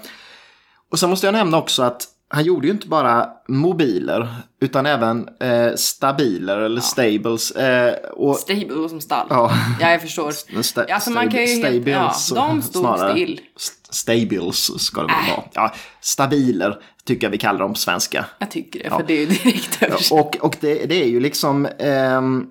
[0.91, 5.27] Och sen måste jag nämna också att han gjorde ju inte bara mobiler utan även
[5.41, 7.51] eh, stabiler eller stables.
[7.51, 9.27] Eh, och, Stable som stall.
[9.29, 9.51] Ja.
[9.79, 10.31] Ja, jag förstår.
[10.61, 13.11] sta- Alltså, man kan ju helt- stables, ja, de stod snarare.
[13.11, 13.41] still.
[13.89, 13.93] St-
[14.27, 15.35] Stables ska det väl Äh.
[15.37, 15.45] vara.
[15.53, 18.25] Ja, stabiler tycker jag vi kallar dem på svenska.
[18.39, 20.11] Jag tycker det, för det är ju direkt översatt.
[20.19, 21.67] Och, och det, det är ju liksom...
[21.79, 22.45] ehm,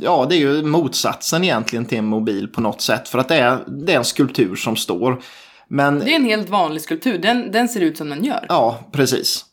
[0.00, 3.08] ja, det är ju motsatsen egentligen till en mobil på något sätt.
[3.08, 5.22] För att det är, det är en skulptur som står.
[5.68, 7.18] Men Det är en helt vanlig skulptur.
[7.18, 8.46] Den, den ser ut som den gör.
[8.48, 9.44] Ja, precis.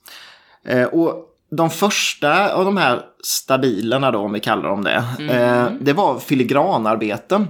[0.68, 1.16] Eh, och
[1.58, 5.30] de första av de här stabilerna då, om vi kallar dem det, Mm.
[5.30, 7.48] eh, det var filigranarbeten.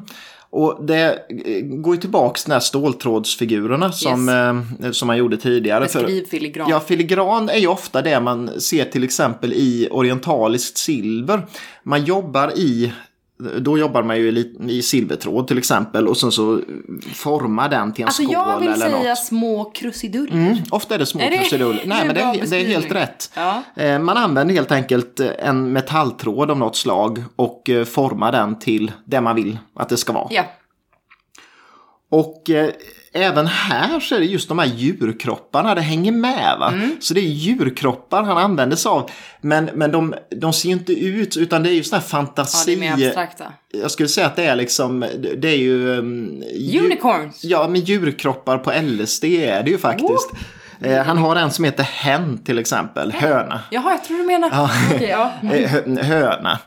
[0.56, 4.30] Och det eh, går ju tillbaks till de här ståltrådsfigurerna som,
[4.84, 5.84] eh, som man gjorde tidigare.
[5.84, 6.70] Beskriv filigran.
[6.70, 11.48] Ja, filigran är ju ofta det man ser till exempel i orientaliskt silver.
[11.84, 12.92] Man jobbar i
[13.60, 14.30] då jobbar man ju
[14.70, 16.62] i, silvertråd till exempel och sen så
[17.14, 19.18] formar den till en alltså skål jag vill eller säga något.
[19.26, 20.34] små krusiduller.
[20.34, 21.80] Mm, ofta är det små Är krusiduller.
[21.84, 23.32] det Nej, men det är, det är helt rätt.
[23.36, 23.64] Ja.
[23.76, 28.92] Eh, Man använder helt enkelt en metalltråd av något slag och eh, formar den till
[29.06, 30.28] det man vill att det ska vara.
[30.32, 30.44] Ja.
[32.10, 32.70] Och eh,
[33.16, 36.56] även här så är det just de här djurkropparna, det hänger med.
[36.60, 36.70] Va?
[36.72, 36.96] Mm.
[37.00, 39.10] Så det är djurkroppar han använder sig av.
[39.42, 42.18] Men, men de, de ser ju inte ut, utan det är ju sån här ja,
[42.18, 42.74] det fantasi.
[42.74, 43.54] är mer abstrakta.
[43.82, 45.06] Jag skulle säga att det är liksom,
[45.38, 45.90] det är ju...
[45.90, 47.44] um, djur- Unicorns.
[47.44, 50.30] Ja, med djurkroppar på LSD är det ju faktiskt.
[50.82, 53.60] Eh, han har en som heter hen till exempel, höna.
[53.72, 54.50] Jaha, jag tror du menar...
[54.94, 55.32] Okej, ja.
[55.54, 56.60] Eh, hö- höna.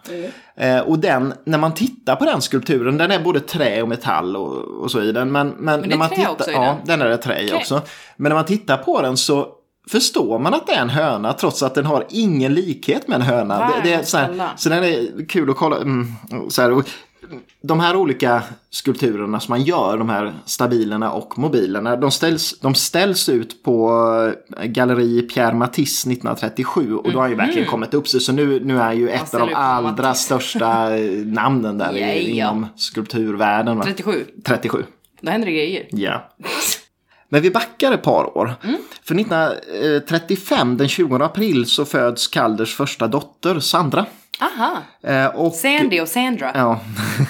[0.57, 4.37] Eh, och den, när man tittar på den skulpturen, den är både trä och metall
[4.37, 5.33] och, och så i den.
[5.33, 6.77] Men, men, det är när man trä tittar, också i Ja, den?
[6.85, 7.57] den är det trä i Okej.
[7.57, 7.83] också.
[8.17, 9.47] Men när man tittar på den så
[9.91, 13.23] förstår man att det är en höna trots att den har ingen likhet med en
[13.23, 13.59] höna.
[13.59, 15.77] Det, det är så, här, så den är kul att kolla.
[15.77, 16.07] Mm,
[16.51, 16.83] så här,
[17.63, 22.75] de här olika skulpturerna som man gör, de här stabilerna och mobilerna, de ställs, de
[22.75, 23.91] ställs ut på
[24.57, 28.21] eh, galleri Pierre Matisse 1937 och då har han ju verkligen kommit upp sig.
[28.21, 32.13] Så nu, nu är ju ett av de allra största eh, namnen där Ja, ja.
[32.13, 33.77] i, inom skulpturvärlden.
[33.79, 33.85] Va?
[33.85, 34.25] 37.
[34.45, 34.85] 37.
[35.21, 35.87] Då händer det grejer.
[35.91, 36.31] Ja.
[37.29, 38.55] Men vi backar ett par år.
[38.65, 38.77] Mm.
[39.03, 44.07] För 1935, den 20 april, så föds Kalders första dotter, Sandra.
[44.41, 44.83] Aha.
[45.03, 46.51] Eh, Och, Sandy och Sandra.
[46.55, 46.81] Ja.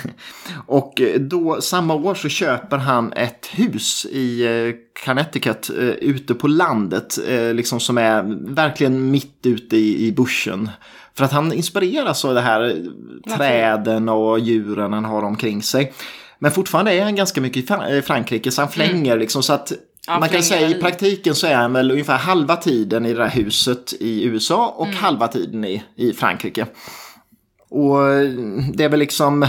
[0.67, 6.49] och då, samma år så köper han ett hus i eh, Connecticut, eh, ute på
[6.49, 8.23] landet, eh, liksom som är
[8.55, 10.71] verkligen mitt ute i, i bushen.
[11.15, 15.93] För att han inspireras av det här eh, träden och djuren han har omkring sig.
[16.39, 19.53] Men fortfarande är han ganska mycket i Fra- eh, Frankrike så han flänger liksom så
[19.53, 19.73] att
[20.07, 23.31] Man kan säga i praktiken så är han väl ungefär halva tiden i det här
[23.31, 26.67] huset i USA och halva tiden i, i Frankrike.
[27.71, 27.99] Och
[28.75, 29.47] det är väl liksom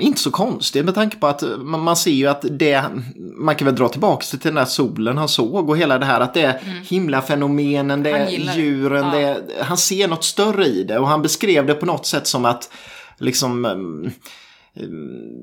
[0.00, 2.84] inte så konstigt med tanke på att man, ser ju att det,
[3.16, 6.20] man kan väl dra tillbaka till den där solen han såg och hela det här
[6.20, 9.10] att det är himlafenomenen, det är djuren, Ja.
[9.10, 12.26] det är, han ser något större i det och han beskrev det på något sätt
[12.26, 12.70] som att
[13.18, 14.10] liksom mm,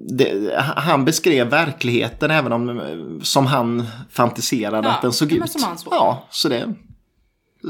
[0.09, 5.49] det, han beskrev verkligheten även om som han fantiserade Ja, att den såg ut.
[5.51, 5.75] som.
[5.91, 6.73] Ja, så det,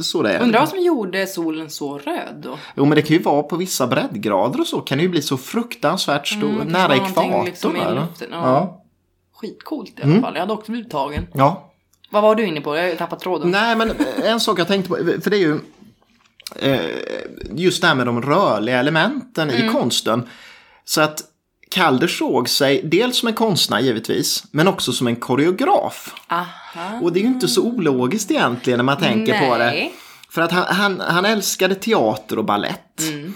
[0.04, 0.42] så det är.
[0.44, 2.58] Undrar vad som gjorde solen så röd då?
[2.76, 5.22] Jo men det kan ju vara på vissa breddgrader och så kan det ju bli
[5.22, 7.46] så fruktansvärt stor, Mm, nära ekvatorn.
[7.46, 8.08] liksom ja.
[8.32, 8.82] ja.
[9.34, 10.14] Skitcoolt i Mm.
[10.14, 10.34] alla fall.
[10.34, 11.28] Jag hade också blivit tagen.
[11.34, 11.72] ja.
[12.10, 12.76] Vad var du inne på?
[12.78, 13.52] Jag har tappat tråden.
[13.52, 13.92] Nej men
[14.24, 15.60] en sak jag tänkte på, för det är ju
[16.56, 16.80] eh,
[17.52, 19.66] just det här med de rörliga elementen Mm.
[19.66, 20.28] i konsten.
[20.86, 21.22] Så att
[21.76, 26.16] Calder såg sig dels som en konstnär givetvis, men också som en koreograf.
[26.28, 27.00] Aha.
[27.02, 29.66] Och det är ju inte så ologiskt egentligen när man tänker på det.
[29.66, 29.94] Nej.
[30.30, 33.02] För att han, han, han älskade teater och ballett.
[33.02, 33.34] Mm.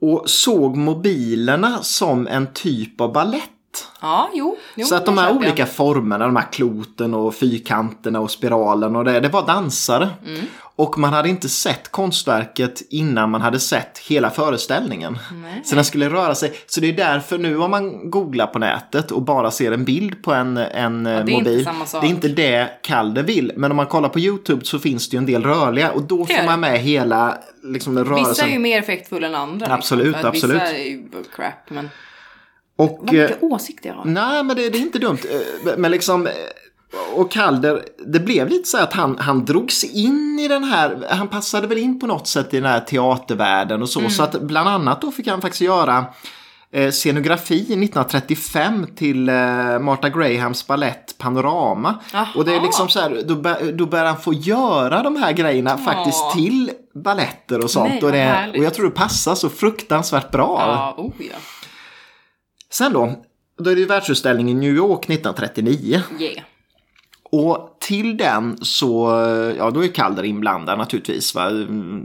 [0.00, 3.50] Och såg mobilerna som en typ av ballett.
[4.00, 4.56] Ja, jo.
[4.74, 5.48] jo Så att de här köper jag.
[5.48, 10.08] olika formerna, de här kloten och fyrkanterna och spiralen och det, det var dansare.
[10.26, 10.46] Mm.
[10.76, 15.18] Och man hade inte sett konstverket innan man hade sett hela föreställningen.
[15.64, 16.52] Så den skulle röra sig.
[16.66, 20.22] Så det är därför nu om man googlar på nätet och bara ser en bild
[20.22, 21.64] på en, en eh, det mobil.
[21.92, 23.52] Det är inte det Calder vill.
[23.56, 26.26] Men om man kollar på YouTube så finns det ju en del rörliga och då
[26.26, 28.28] får man med hela liksom, rörelsen.
[28.28, 29.74] Vissa är ju mer effektfulla än andra.
[29.74, 30.28] Absolut, liksom.
[30.28, 30.62] Absolut.
[30.62, 31.88] Vissa är ju crap, men...
[32.76, 34.04] och, Vad eh, mycket åsikter jag har.
[34.04, 35.18] Nej, men det, det är inte dumt.
[35.30, 36.32] Eh, Men liksom, eh,
[37.14, 41.28] och Calder, det blev lite så att han, han drogs in i den här, han
[41.28, 44.10] passade väl in på något sätt i den här teatervärlden och så.
[44.10, 46.04] Så att bland annat då fick han faktiskt göra
[46.72, 49.34] eh, scenografi 1935 till eh,
[49.78, 51.98] Martha Grahams ballett Panorama.
[52.14, 52.26] Aha.
[52.36, 55.32] Och det är liksom så här, då, bör, då börjar han få göra de här
[55.32, 57.88] grejerna faktiskt till balletter och sånt.
[57.88, 60.56] Nej, och, det, och jag tror det passar så fruktansvärt bra.
[60.58, 61.36] Ja, oh ja.
[62.72, 63.12] Sen då,
[63.58, 66.00] då är det ju världsutställning i New York 1939.
[66.20, 66.44] Yeah.
[67.30, 69.08] Och till den så,
[69.58, 71.34] ja då är Calder inblandad naturligtvis.
[71.34, 71.50] Va?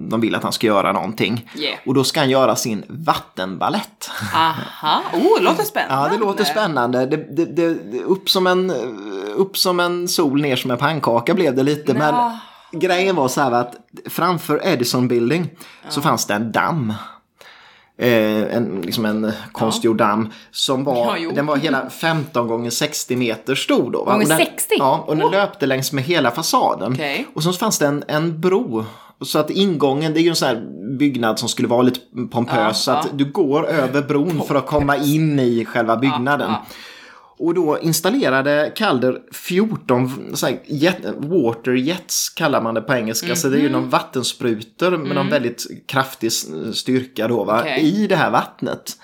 [0.10, 1.50] De vill att han ska göra någonting.
[1.58, 1.80] Yeah.
[1.86, 4.10] Och då ska han göra sin vattenballett.
[4.36, 5.02] Aha.
[5.14, 6.10] Oh, det låter spännande.
[6.10, 7.06] Ja, det låter spännande.
[7.06, 8.72] Det, det, det, upp, som en,
[9.36, 11.94] upp som en sol, ner som en pannkaka blev det lite.
[11.94, 12.40] Men Ja.
[12.72, 13.76] grejen var så här att
[14.10, 15.50] framför Edison Building
[15.90, 16.94] så fanns det en damm.
[18.00, 23.16] Eh, en, liksom en konstgjord damm som var, Ja, den var hela 15 gånger 60
[23.16, 24.04] meter stor då.
[24.04, 24.12] Va?
[24.12, 24.76] Gånger den, 60?
[24.78, 26.94] Ja, och den löpte längs med hela fasaden.
[26.94, 27.28] Okej.
[27.34, 28.86] Och så fanns det en, en bro.
[29.22, 30.64] Så att ingången, det är ju en sån här
[30.98, 32.00] byggnad som skulle vara lite
[32.32, 32.56] pompös.
[32.58, 33.12] Ja, så att ja.
[33.14, 36.50] du går över bron för att komma in i själva byggnaden.
[36.52, 36.66] ja.
[37.40, 43.36] Och då installerade Calder 14 så här, jet, water jets kallar man det på engelska.
[43.36, 46.32] Så det är ju någon vattensprutor med någon väldigt kraftig
[46.74, 47.82] styrka då va, Okej.
[47.82, 48.98] i det här vattnet.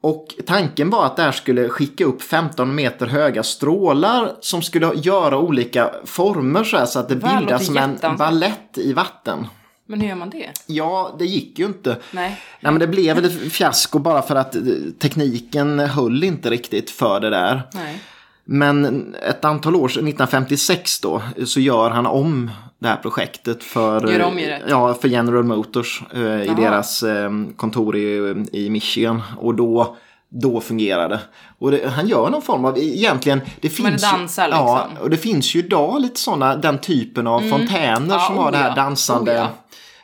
[0.00, 4.92] Och tanken var att det här skulle skicka upp 15 meter höga strålar som skulle
[4.94, 9.46] göra olika former så, här, så att det bildas som en ballett i vatten.
[9.86, 10.50] Men hur gör man det?
[10.66, 11.96] Ja, det gick ju inte.
[12.10, 12.40] Nej.
[12.60, 14.62] Nej, men det blev ett fiasko bara för att eh,
[14.98, 17.62] tekniken höll inte riktigt för det där.
[17.74, 18.00] Nej.
[18.44, 24.12] Men ett antal år sedan, 1956 då, så gör han om det här projektet för,
[24.12, 24.62] Gör om, gör rätt.
[24.68, 29.22] ja, för General Motors eh, i deras eh, kontor i, i Michigan.
[29.38, 29.96] Och då,
[30.28, 31.20] då fungerar det.
[31.58, 35.02] Och det, han gör någon form av, egentligen, det finns det dansar ju, Ja, liksom.
[35.04, 38.10] och det finns ju idag lite sådana, den typen av fontäner Mm.
[38.10, 38.74] Ja, som har det här ja.
[38.74, 39.32] dansande.
[39.32, 39.48] Oh ja.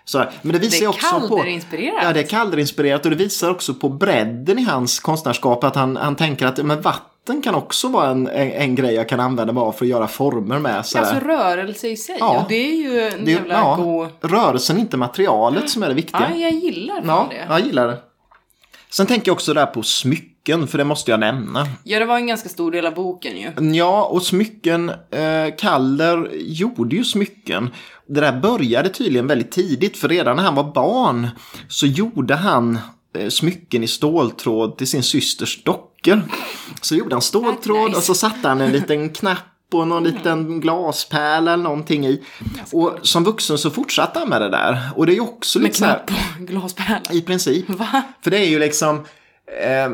[0.05, 1.45] Så, men det visar Det är också på...
[2.03, 5.65] Ja, det är Calder-inspirerat och det visar också på bredden i hans konstnärskap.
[5.65, 9.09] Att han, han tänker att men vatten kan också vara en, en, en grej jag
[9.09, 10.87] kan använda av för att göra former med.
[10.87, 10.99] Så.
[10.99, 12.17] Alltså rörelse i sig.
[12.21, 12.41] Ja.
[12.41, 14.09] Och det är ju en det, jävla ja, god...
[14.21, 16.31] Rörelsen, inte materialet som är det viktiga.
[16.31, 17.47] Ja, jag gillar Ja, det.
[17.49, 17.99] jag gillar det.
[18.91, 21.67] Sen tänker jag också där på smycken, för det måste jag nämna.
[21.85, 23.75] Ja, det var en ganska stor del av boken ju.
[23.75, 27.71] Ja, och smycken, eh, Kaller gjorde ju smycken.
[28.09, 31.29] Det där började tydligen väldigt tidigt, för redan när han var barn
[31.69, 32.79] så gjorde han
[33.19, 36.23] eh, smycken i ståltråd till sin systers dockor.
[36.81, 37.97] Så gjorde han ståltråd Nice.
[37.97, 39.39] och så satte han en liten knapp
[39.73, 42.23] och någon liten glaspärla eller någonting i.
[42.73, 44.79] Och som vuxen så fortsatte han med det där.
[44.97, 46.03] Och det är ju också Med lite så här,
[46.39, 47.01] glaspärla.
[47.13, 47.71] i princip.
[47.71, 48.03] Va?
[48.23, 49.05] För det är ju liksom
[49.47, 49.91] eh,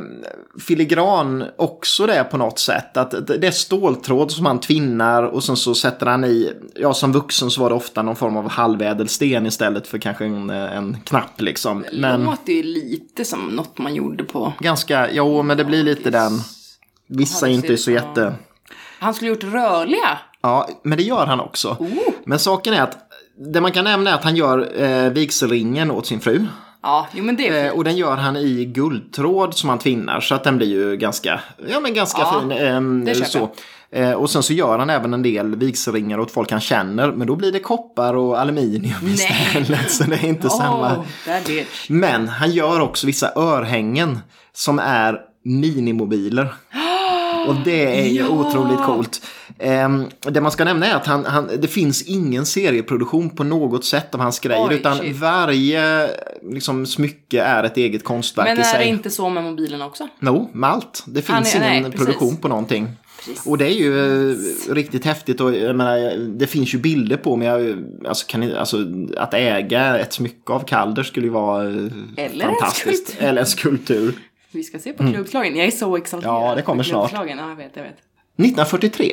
[0.61, 2.97] filigran också det på något sätt.
[2.97, 6.95] Att det det är ståltråd som han tvinnar och sen så sätter han i, ja
[6.95, 10.97] som vuxen så var det ofta någon form av halvädelsten istället för kanske en, en
[11.05, 11.85] knapp liksom.
[11.91, 14.53] Det Men låter ju lite som något man gjorde på...
[14.61, 16.33] ganska, jo men det blir lite den,
[17.09, 18.35] vissa det är inte så jätte...
[19.01, 20.19] Han skulle gjort rörliga.
[20.41, 21.77] Ja, men det gör han också.
[22.25, 22.99] Men saken är att
[23.53, 26.47] det man kan nämna är att han gör eh, vigselringen åt sin fru.
[26.83, 27.75] Ja, jo men det är Eh, fint.
[27.79, 31.41] och den gör han i guldtråd som han tvinnar så att den blir ju ganska,
[31.69, 32.51] ja men ganska Ja, fin.
[32.53, 33.51] ehm, det så.
[33.93, 37.27] Eh, och sen så gör han även en del vigselringar åt folk han känner men
[37.27, 39.15] då blir det koppar och aluminium Nej.
[39.15, 40.97] istället så det är inte samma.
[40.97, 41.05] Oh,
[41.47, 41.89] bitch.
[41.89, 44.19] Men han gör också vissa örhängen
[44.53, 46.55] som är minimobiler.
[47.49, 48.29] Och det är ju Ja!
[48.29, 49.23] otroligt coolt.
[49.59, 53.85] Ehm, det man ska nämna är att han, han, det finns ingen serieproduktion på något
[53.85, 54.67] sätt av hans grejer.
[54.69, 55.17] Oj, utan shit.
[55.17, 56.11] varje
[56.51, 58.79] liksom, smycke är ett eget konstverk Men i är sig.
[58.79, 60.09] det inte så med mobilen också?
[60.21, 61.03] No, med allt.
[61.07, 62.89] Det finns är- ingen nej, produktion på någonting.
[63.27, 63.47] Precis.
[63.47, 64.37] Och det är ju eh,
[64.75, 68.77] riktigt häftigt och jag menar, det finns ju bilder på men jag, alltså, kan, alltså,
[69.17, 71.75] att äga ett smycke av Calder skulle ju vara eh,
[72.17, 73.07] Eller en fantastiskt.
[73.09, 73.29] skulptur.
[73.29, 74.13] Eller en skulptur.
[74.59, 75.57] Vi ska se på klubbslagen.
[75.57, 76.35] Jag är så exalterad.
[76.35, 77.13] Ja, det kommer snart.
[77.13, 77.99] Ja, jag vet, jag vet.
[78.37, 79.13] 1943.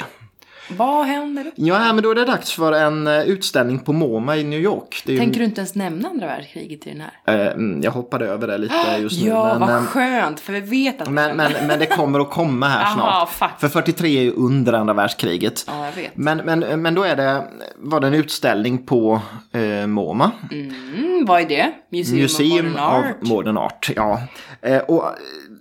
[0.69, 1.51] Vad händer?
[1.56, 5.04] Ja, men då är det dags för en eh, utställning på MoMA i New York.
[5.06, 7.45] Är ju, Tänker du inte ens nämna andra världskriget i den här?
[7.47, 9.30] eh, mm, jag hoppade över det lite just nu.
[9.30, 12.30] Ja, men, vad eh, skönt, för vi vet att men, men, men det kommer att
[12.32, 13.30] komma här snart.
[13.30, 13.49] fuck.
[13.60, 15.63] För 43 är ju under andra världskriget.
[15.67, 16.12] Ja, jag vet.
[16.17, 17.43] Men, men, men då är det,
[17.78, 20.32] var det en utställning på eh, MoMA.
[20.51, 21.71] Mm, vad är det?
[21.89, 23.06] Museum, Museum of Modern Art?
[23.21, 23.89] of Modern Art.
[23.95, 24.21] Ja.
[24.62, 25.04] Eh, och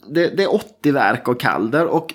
[0.09, 1.87] det, det är 80 verk av Calder.
[1.87, 2.15] Och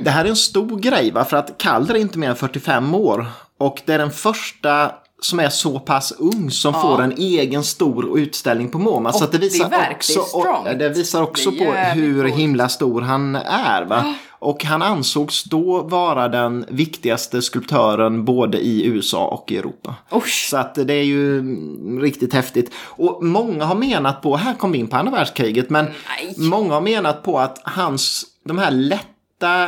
[0.00, 1.24] det här är en stor grej va?
[1.24, 3.26] För att Calder är inte mer än 45 år.
[3.58, 8.18] Och det är den första som är så pass ung som får en egen stor
[8.18, 9.12] utställning på MoMA.
[9.12, 12.34] Så det 80 visar också, och, det visar också Det på hur coolt.
[12.34, 13.84] himla stor han är.
[13.84, 14.14] Va?
[14.30, 19.94] Och han ansågs då vara den viktigaste skulptören både i USA och i Europa.
[20.14, 20.48] Usch.
[20.50, 22.72] Så att det är ju mm, riktigt häftigt.
[22.78, 26.34] Och många har menat på, här kom vi in på andra världskriget, men Nej.
[26.36, 29.04] många har menat på att hans, de här lätta,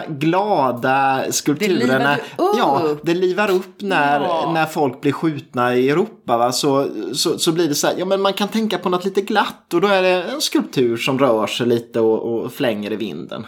[0.08, 2.56] glada skulpturerna, livade upp.
[2.58, 4.50] ja, det livar upp när, Ja.
[4.54, 6.36] när folk blir skjutna i Europa.
[6.36, 6.52] Va?
[6.52, 9.20] Så, så, så blir det så här, ja men man kan tänka på något lite
[9.20, 12.96] glatt och då är det en skulptur som rör sig lite och, och flänger i
[12.96, 13.46] vinden.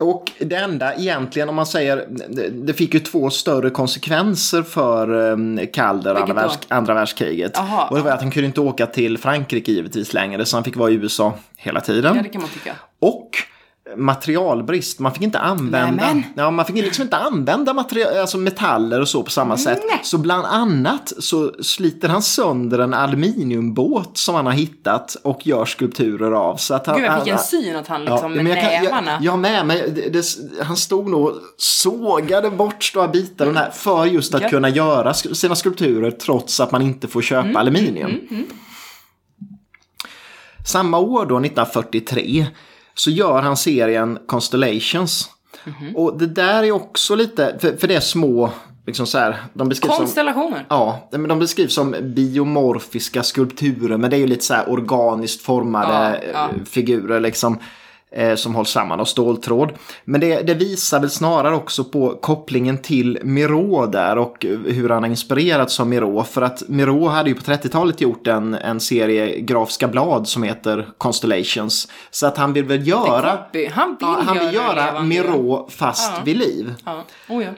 [0.00, 5.10] Och det enda egentligen om man säger, det, det fick ju två större konsekvenser för
[5.14, 7.58] um, Calder andra, världs, andra världskriget.
[7.58, 7.86] Aha.
[7.90, 10.76] Och det var att han kunde inte åka till Frankrike givetvis längre så han fick
[10.76, 12.16] vara i USA hela tiden.
[12.16, 12.74] Ja, det kan man tycka.
[13.00, 13.30] Och
[13.96, 16.22] materialbrist, man fick inte använda, Nämen.
[16.36, 19.80] ja, man fick liksom inte använda material, alltså metaller och så på samma sätt.
[20.02, 25.64] Så bland annat så sliter han sönder en aluminiumbåt som han har hittat och gör
[25.64, 26.56] skulpturer av.
[26.56, 29.10] Så att han, Gud, jag fick en han- syn att han liksom men med nävarna.
[29.12, 30.24] Jag, jag med, men det, det,
[30.62, 34.48] han stod nog och sågade bort stora bitar här för just att Ja.
[34.48, 38.20] kunna göra sina skulpturer trots att man inte får köpa Mm, aluminium.
[40.66, 42.46] Samma år då, 1943,
[42.94, 45.30] så gör han serien Constellations.
[45.94, 48.50] Och det där är också lite, för, för det är små,
[48.86, 50.04] liksom så här, de beskrivs som...
[50.04, 50.66] Konstellationer.
[50.68, 55.42] Ja, men de beskrivs som biomorfiska skulpturer, men det är ju lite så här organiskt
[55.42, 56.64] formade Ja, ja.
[56.70, 57.58] figurer liksom.
[58.14, 59.72] Eh, Som hålls samman av ståltråd.
[60.04, 65.02] Men det, det visar väl snarare också på kopplingen till Miro där och hur han
[65.02, 66.22] har inspirerats av Miro.
[66.24, 70.88] För att Miro hade ju på 30-talet gjort en, en serie grafiska blad som heter
[70.98, 71.88] Constellations.
[72.10, 73.28] Så att han vill väl göra...
[73.30, 75.02] Han vill Ja, han vill göra göra.
[75.02, 76.22] Miro fast Ja.
[76.24, 76.74] vid liv.
[76.84, 77.04] Ja.
[77.28, 77.50] Oh, ja.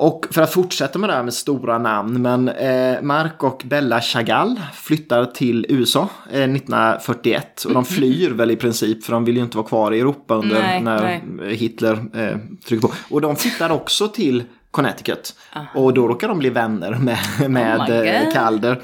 [0.00, 4.00] Och för att fortsätta med det här med stora namn, men eh, Marc och Bella
[4.00, 9.36] Chagall flyttar till USA eh, 1941 och de flyr väl i princip för de vill
[9.36, 11.56] ju inte vara kvar i Europa under Nej, när nej.
[11.56, 12.36] Hitler eh,
[12.66, 12.94] trycker på.
[13.10, 15.34] Och de flyttar också till Connecticut
[15.74, 18.32] och då råkar de bli vänner med, med Oh eh, God.
[18.32, 18.82] Calder.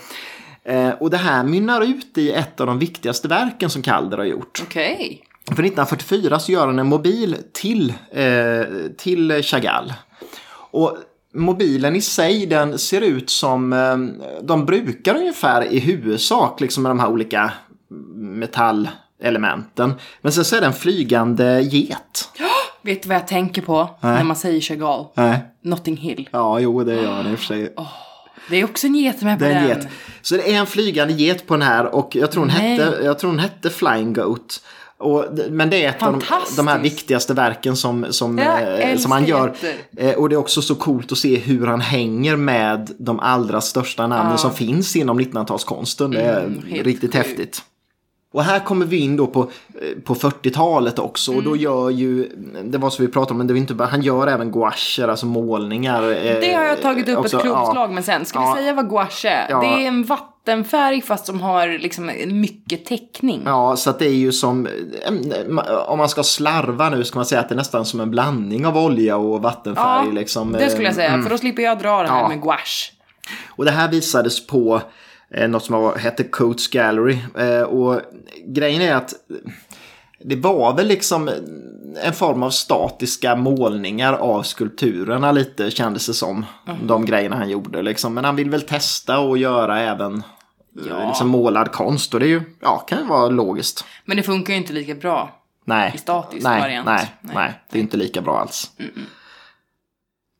[0.65, 4.25] Eh, och det här mynnar ut i ett av de viktigaste verken som Calder har
[4.25, 4.63] gjort.
[4.63, 5.25] Okej.
[5.47, 8.65] För 1944 så gör han en mobil till, eh,
[8.97, 9.93] till Chagall.
[10.75, 10.97] Och
[11.35, 13.97] mobilen i sig den ser ut som eh,
[14.43, 17.53] de brukar ungefär i huvudsak liksom med de här olika
[18.17, 19.95] metallelementen.
[20.23, 22.29] Men sen så är det en flygande get.
[22.83, 25.07] Vet du vad jag tänker på när man säger Chagall?
[25.15, 25.39] Nej.
[25.63, 26.29] Notting Hill.
[26.33, 27.75] Ja, jo det gör den i och för sig.
[28.51, 29.69] Det är också en get med på Det den.
[29.69, 29.89] get.
[30.23, 32.79] Så det är en flygande get på den här och jag tror hon, Nej.
[32.79, 34.61] hette, jag tror hon hette Flying Goat.
[35.05, 36.23] Och, men det är ett av de,
[36.57, 39.55] de här viktigaste verken som, som, eh, som han gör.
[39.97, 43.61] Eh, och det är också så coolt att se hur han hänger med de allra
[43.61, 46.11] största namnen som finns inom 1900-talskonsten.
[46.11, 47.15] Det är Mm, riktigt sjukt.
[47.15, 47.63] häftigt.
[48.33, 51.31] Och här kommer vi in då på, eh, på 40-talet också.
[51.31, 51.51] Och Mm.
[51.51, 52.29] då gör ju,
[52.65, 55.09] det var så vi pratade om, men det var inte bara, han gör även gouacher,
[55.09, 56.03] alltså målningar.
[56.03, 57.89] eh, Det har jag tagit upp också, ett klokt ja.
[57.89, 58.25] med sen.
[58.25, 58.55] Ska Ja.
[58.55, 59.47] vi säga vad gouache är?
[59.51, 59.61] Ja.
[59.61, 60.05] Det är en
[60.45, 63.43] vattenfärg fast som har liksom mycket teckning.
[63.45, 64.69] Ja, så att det är ju som,
[65.87, 68.67] om man ska slarva nu ska man säga att det är nästan som en blandning
[68.67, 70.07] av olja och vattenfärg.
[70.07, 70.53] Ja, liksom.
[70.53, 71.23] det skulle jag säga.
[71.23, 72.29] För då slipper jag dra det här Ja.
[72.29, 72.93] med gouache.
[73.49, 74.83] Och det här visades på
[75.31, 77.19] eh, något som hette Coates Gallery.
[77.39, 78.01] Eh, och
[78.47, 79.13] grejen är att
[80.25, 81.31] det var väl liksom
[82.03, 86.47] en form av statiska målningar av skulpturerna lite kändes det som.
[86.83, 88.15] De grejerna han gjorde liksom.
[88.15, 90.23] Men han vill väl testa och göra även
[90.89, 91.09] Ja.
[91.09, 92.15] liksom målad konst.
[92.15, 93.85] Och det är ju, ja, kan ju vara logiskt.
[94.05, 95.41] Men det funkar ju inte lika bra.
[95.65, 95.93] Nej.
[95.95, 96.87] I statisk nej, variant.
[96.87, 97.35] Nej, Nej.
[97.35, 98.71] nej, det är inte lika bra alls.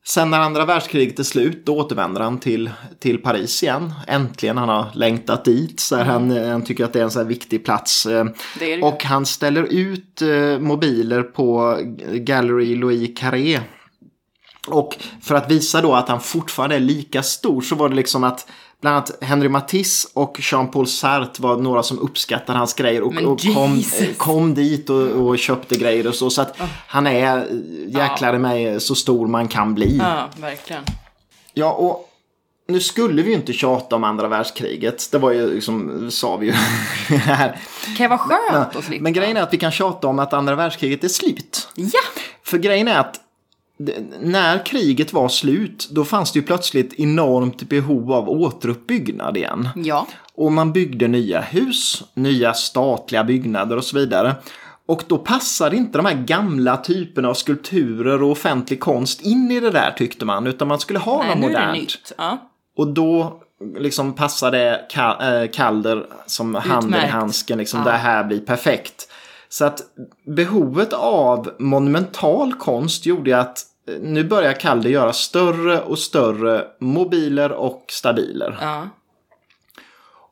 [0.07, 2.69] Sen när andra världskriget är slut, då återvänder han till,
[2.99, 3.93] till Paris igen.
[4.07, 5.79] Äntligen, han har längtat dit.
[5.79, 8.05] Så här, han, han tycker att det är en så här viktig plats.
[8.05, 8.33] eh, Mm.
[8.59, 8.81] Det det.
[8.81, 11.77] Och han ställer ut eh, mobiler på
[12.13, 13.59] Gallery Louis Carré.
[14.67, 18.23] Och för att visa då att han fortfarande är lika stor så var det liksom
[18.23, 18.47] att
[18.81, 23.39] bland annat Henry Matisse och Jean-Paul Sartre var några som uppskattade hans grejer och, och
[23.53, 23.83] kom,
[24.17, 26.29] kom dit och, och köpte grejer och så.
[26.29, 26.57] Så att
[26.87, 27.47] han är
[27.87, 29.97] jäklar i mig så stor man kan bli.
[29.97, 30.83] Ja, verkligen.
[31.53, 32.09] Ja, och
[32.67, 35.11] nu skulle vi ju inte tjata om andra världskriget.
[35.11, 36.51] Det var ju liksom, sa vi ju
[37.17, 37.59] här.
[37.97, 39.03] Kan jag vara skönt att slippa?
[39.03, 41.67] Men grejen är att vi kan tjata om att andra världskriget är slut.
[41.75, 41.99] Ja!
[42.43, 43.19] För grejen är att det-
[44.21, 49.69] när kriget var slut, då fanns det ju plötsligt enormt behov av återuppbyggnad igen.
[49.75, 50.07] Ja.
[50.35, 54.35] Och man byggde nya hus, nya statliga byggnader och så vidare.
[54.87, 59.59] Och då passade inte de här gamla typerna av skulpturer och offentlig konst in i
[59.59, 62.13] det där tyckte man, utan man skulle ha Nej, något modernt.
[62.17, 62.49] Ja.
[62.77, 63.41] Och då
[63.77, 67.57] liksom passade Ka- äh, Calder som handen i handsken.
[67.57, 67.91] Liksom, Ja.
[67.91, 69.11] Det här blir perfekt.
[69.49, 69.81] Så att
[70.27, 77.51] behovet av monumental konst gjorde att eh, nu börjar Calder göra större och större mobiler
[77.51, 78.57] och stabiler.
[78.61, 78.87] ja.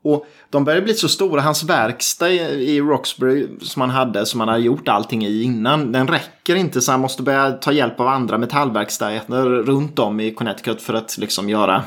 [0.03, 1.41] Och de började bli så stora.
[1.41, 6.07] Hans verkstad i Roxbury som han hade, som han hade gjort allting i innan, den
[6.07, 10.81] räcker inte så han måste börja ta hjälp av andra metallverkstäder runt om i Connecticut
[10.81, 11.83] för att liksom göra,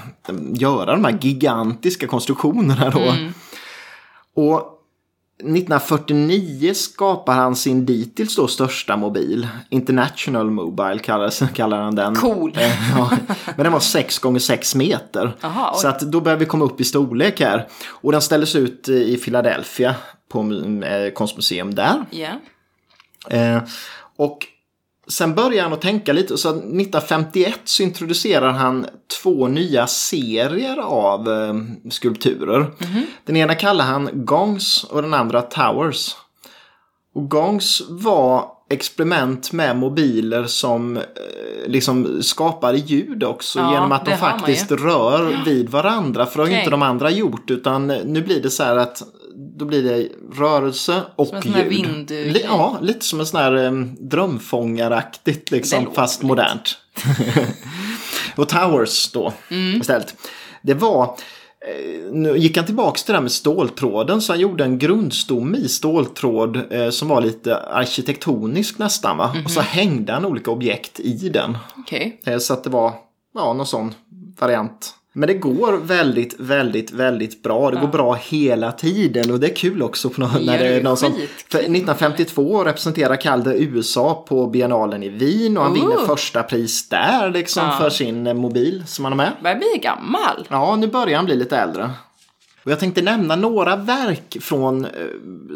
[0.55, 3.15] göra de här gigantiska konstruktionerna då.
[4.43, 4.76] Och
[5.39, 9.49] 1949 skapar han sin dittills då största mobil.
[9.71, 12.15] International Mobile kallar, kallar han den.
[12.15, 12.53] Cool.
[12.57, 13.11] Eh, ja,
[13.57, 15.37] men den var 6 gånger 6 meter.
[15.43, 17.69] Aha, så att då börjar vi komma upp i storlek här.
[17.87, 19.95] Och den ställdes ut i Philadelphia
[20.29, 20.41] på
[20.85, 22.05] eh, konstmuseum där.
[22.11, 22.41] Ja.
[23.31, 23.63] Eh,
[24.17, 24.47] och
[25.09, 26.39] sen börjar han att tänka lite.
[26.39, 28.87] Så 1951 så introducerar han
[29.23, 31.55] två nya serier av eh,
[31.91, 32.71] skulpturer.
[33.25, 36.17] Den ena kallar han Gongs och den andra Towers.
[37.15, 41.03] Och Gongs var experiment med mobiler som eh,
[41.67, 46.27] liksom skapar ljud också Ja, genom att de faktiskt rör vid varandra.
[46.27, 46.59] För det har ju Okej.
[46.59, 49.03] inte de andra gjort utan nu blir det så här att
[49.59, 50.09] då blir det
[50.41, 51.71] rörelse och Som en sån här ljud.
[51.73, 56.27] vind- Li- Ja, lite som en sån här um, drömfångaraktigt liksom, fast lite.
[56.27, 56.79] modernt.
[58.37, 59.81] och Towers då Mm.
[59.81, 60.15] istället.
[60.63, 64.65] Det var, eh, nu gick han tillbaks till det här med ståltråden så han gjorde
[64.65, 69.37] en grundstomme i ståltråd eh, som var lite arkitektonisk nästan va.
[69.45, 69.67] Och så Mhm.
[69.69, 71.59] hängde han olika objekt i den.
[71.79, 72.21] Okej.
[72.25, 72.93] Eh, Så att det var
[73.35, 73.95] ja, någon sån
[74.41, 74.95] variant.
[75.19, 77.71] Men det går väldigt, väldigt, väldigt bra.
[77.71, 80.65] Det går bra hela tiden och det är kul också på någon, Ja, när det
[80.67, 81.13] är någon som...
[81.13, 81.29] skitkul.
[81.49, 85.79] För 1952 representerar Calder USA på biennalen i Wien och han Ooh.
[85.79, 87.79] vinner första pris där liksom Ja.
[87.79, 89.33] för sin eh, mobil som han har med.
[89.43, 90.47] Börjar bli gammal.
[90.49, 91.91] Ja, nu börjar han bli lite äldre.
[92.65, 94.91] Och jag tänkte nämna några verk från eh,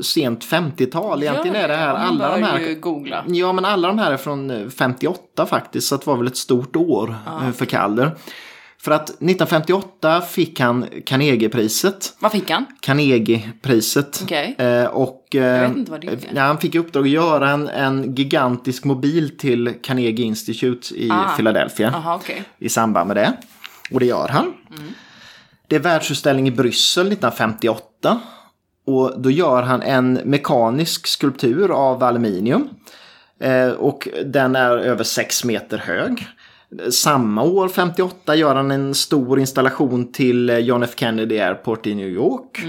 [0.03, 1.23] sent 50-tal.
[1.23, 2.75] Egentligen är det här, alla de här...
[2.75, 3.25] googla.
[3.27, 6.37] Ja, men alla de här är från eh, 58 faktiskt, så det var väl ett
[6.37, 8.11] stort år eh, för Calder.
[8.83, 12.15] För att 1958 fick han Carnegiepriset.
[12.19, 12.67] Vad fick han?
[12.81, 14.21] Carnegiepriset.
[14.23, 14.55] Okej.
[14.59, 16.19] Eh, och, eh, vet inte vad det är.
[16.35, 21.11] ja, han fick i uppdrag att göra en, en gigantisk mobil till Carnegie Institute i
[21.13, 21.37] Ah.
[21.37, 22.43] Philadelphia Jaha, okej.
[22.59, 23.33] i samband med det.
[23.91, 24.53] Och det gör han.
[25.67, 28.21] Det är världsutställning i Bryssel 1958.
[28.87, 32.69] Och då gör han en mekanisk skulptur av aluminium.
[33.41, 36.27] Eh, och den är över 6 meter hög.
[36.91, 41.95] Samma år, 58, gör han en stor installation till eh, John F Kennedy Airport i
[41.95, 42.61] New York.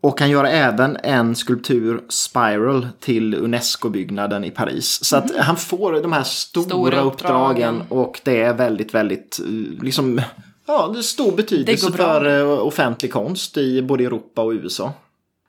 [0.00, 5.04] Och han gör även en skulptur, Spiral, till UNESCO-byggnaden i Paris.
[5.04, 7.74] Så att han får de här stora, Stora uppdragen.
[7.74, 7.82] uppdragen.
[7.88, 10.20] och det är väldigt, väldigt, eh, liksom,
[10.66, 14.92] ja, det är stor betydelse för eh, offentlig konst i både Europa och USA.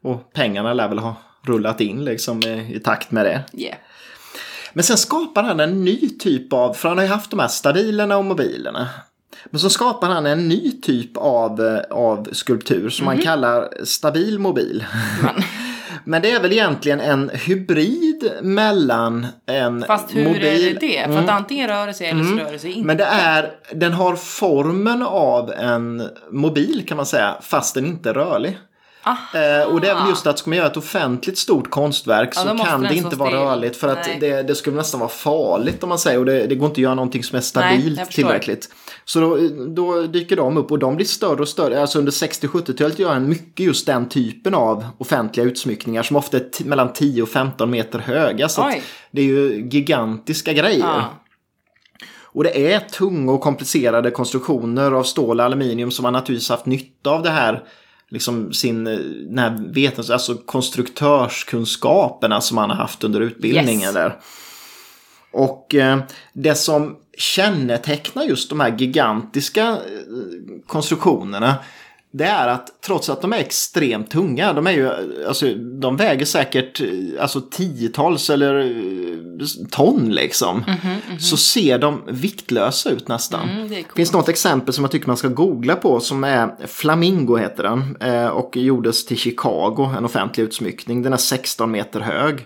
[0.03, 3.43] Och pengarna lär väl ha rullat in liksom i, i takt med det.
[3.53, 3.77] Yeah.
[4.79, 7.47] Men sen skapar han en ny typ av, för han har ju haft de här
[7.47, 8.89] stabilerna och mobilerna.
[9.45, 13.15] Men så skapar han en ny typ av, eh, av skulptur som Mhm.
[13.15, 14.85] man kallar stabil mobil.
[16.03, 20.43] Men det är väl egentligen en hybrid mellan en Fast hur mobil...
[20.45, 21.03] är det det?
[21.05, 22.87] För att antingen rör det sig eller så rör det sig inte.
[22.87, 28.09] Men det är, den har formen av en mobil kan man säga, fast den inte
[28.09, 28.57] är rörlig.
[29.05, 32.41] Eh, och det är väl just att ska man göra ett offentligt stort konstverk Ja,
[32.41, 34.17] så kan det inte vara rörligt för att Nej.
[34.19, 36.83] det, det skulle nästan vara farligt om man säger och det, det går inte att
[36.83, 38.11] göra någonting som är stabilt förstår.
[38.11, 38.69] tillräckligt.
[39.05, 39.37] Så då,
[39.67, 41.81] då dyker de upp och de blir större och större.
[41.81, 46.63] Alltså under 60-70-talet gör han mycket just den typen av offentliga utsmyckningar som ofta är
[46.63, 48.49] mellan 10 och 15 meter höga.
[48.49, 48.71] Så
[49.11, 50.79] det är ju gigantiska grejer.
[50.79, 51.03] Ja.
[52.31, 56.65] Och det är tunga och komplicerade konstruktioner av stål och aluminium som man naturligtvis haft
[56.65, 57.63] nytta av det här
[58.09, 58.97] liksom sin eh,
[59.35, 63.93] den vetens, alltså konstruktörskunskaperna som man har haft under utbildningen Yes.
[63.93, 64.19] där.
[65.31, 65.99] Och eh,
[66.33, 69.77] det som kännetecknar just de här gigantiska eh,
[70.67, 71.55] konstruktionerna
[72.11, 74.91] det är att trots att de är extremt tunga, de, är ju,
[75.27, 76.81] alltså, de väger säkert
[77.19, 80.63] alltså, tiotals eller eh, ton liksom.
[81.19, 83.49] Så ser de viktlösa ut nästan.
[83.49, 83.95] Mm, det är coolt.
[83.95, 87.97] finns något exempel som jag tycker man ska googla på som är Flamingo heter den.
[88.01, 91.01] eh, Och gjordes till Chicago, en offentlig utsmyckning.
[91.01, 92.45] Den är 16 meter hög.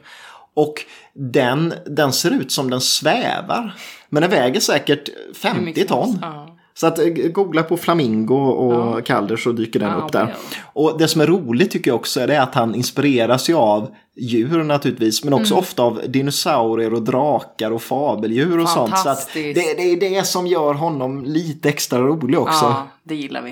[0.53, 0.73] Och
[1.13, 3.75] den, den ser ut som den svävar.
[4.09, 6.19] Men den väger säkert Hur 50 mycket som ton.
[6.21, 6.52] Ja.
[6.75, 10.25] Så att eh, googla på Flamingo och Calder så dyker den Ja, upp där.
[10.25, 10.35] well.
[10.73, 13.87] Och det som är roligt tycker jag också är det att han inspireras ju av
[14.17, 15.23] djur naturligtvis.
[15.23, 15.41] Men Mm.
[15.41, 18.97] också ofta av dinosaurier och drakar och fabeldjur och sånt.
[18.97, 22.65] Så att det, det är det som gör honom lite extra rolig också.
[22.65, 23.49] ja, det gillar vi.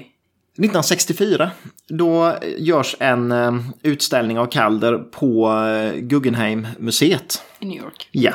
[0.57, 1.51] 1964
[1.87, 3.53] då görs en eh,
[3.83, 7.41] utställning av Calder på eh, Guggenheim-museet.
[7.59, 8.07] I New York.
[8.11, 8.31] Ja.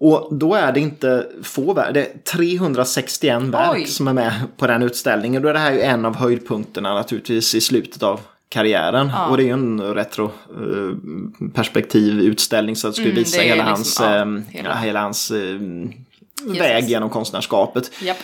[0.00, 3.86] Och då är det inte få verk, det är 361 verk Oj.
[3.86, 5.42] som är med på den utställningen.
[5.42, 9.10] Då är det här ju en av höjdpunkterna naturligtvis i slutet av karriären.
[9.30, 9.80] Och det är ju en
[11.58, 14.68] retroperspektivutställning så att det skulle Mm, visa det är hela, liksom, hans, ja, eh, hela-
[14.70, 15.38] ja, hela hans eh,
[16.48, 17.90] Yes, väg genom konstnärskapet.
[18.02, 18.16] Japp.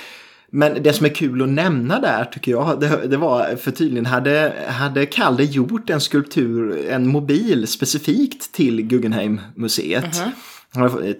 [0.50, 4.06] Men det som är kul att nämna där tycker jag, det, det var för tydligen
[4.06, 10.20] hade, hade Calder gjort en skulptur, en mobil specifikt till Guggenheim-museet.
[10.20, 10.30] Mhm.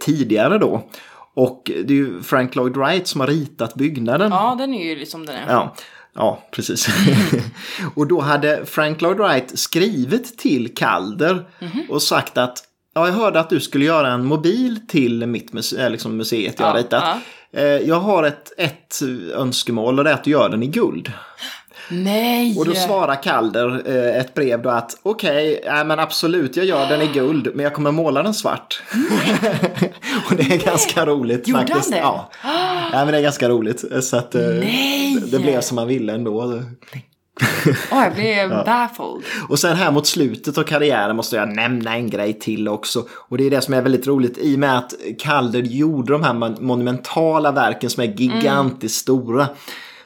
[0.00, 0.88] Tidigare då.
[1.36, 4.30] Och det är ju Frank Lloyd Wright som har ritat byggnaden.
[4.32, 5.52] Ja, den är ju som den är.
[5.52, 5.74] Ja,
[6.14, 6.88] ja precis.
[7.94, 11.44] och då hade Frank Lloyd Wright skrivit till Calder
[11.88, 12.58] och sagt att
[12.94, 16.54] ja, jag hörde att du skulle göra en mobil till mitt muse- eh, liksom museet
[16.60, 17.02] jag har Ja, ritat.
[17.50, 17.60] ja.
[17.60, 19.00] Eh, Jag har ett, ett
[19.34, 21.12] önskemål och det är att du gör den i guld.
[21.88, 22.58] Nej!
[22.58, 26.88] Och då svarar Calder eh, ett brev då att okej, okay, men absolut jag gör
[26.88, 28.82] den i guld men jag kommer måla den svart.
[30.30, 31.92] och det är ganska roligt Gjorde han faktiskt.
[31.92, 31.98] det?
[31.98, 32.30] Ja.
[32.92, 33.84] ja, men det är ganska roligt.
[34.04, 35.22] Så att eh, Nej!
[35.26, 36.60] det, blev som man ville ändå.
[37.92, 39.22] Åh, jag blev baffled.
[39.48, 43.04] Och sen här mot slutet av karriären måste jag nämna en grej till också.
[43.10, 46.22] Och det är det som är väldigt roligt i och med att Calder gjorde de
[46.22, 49.48] här mon- monumentala verken som är gigantiskt stora.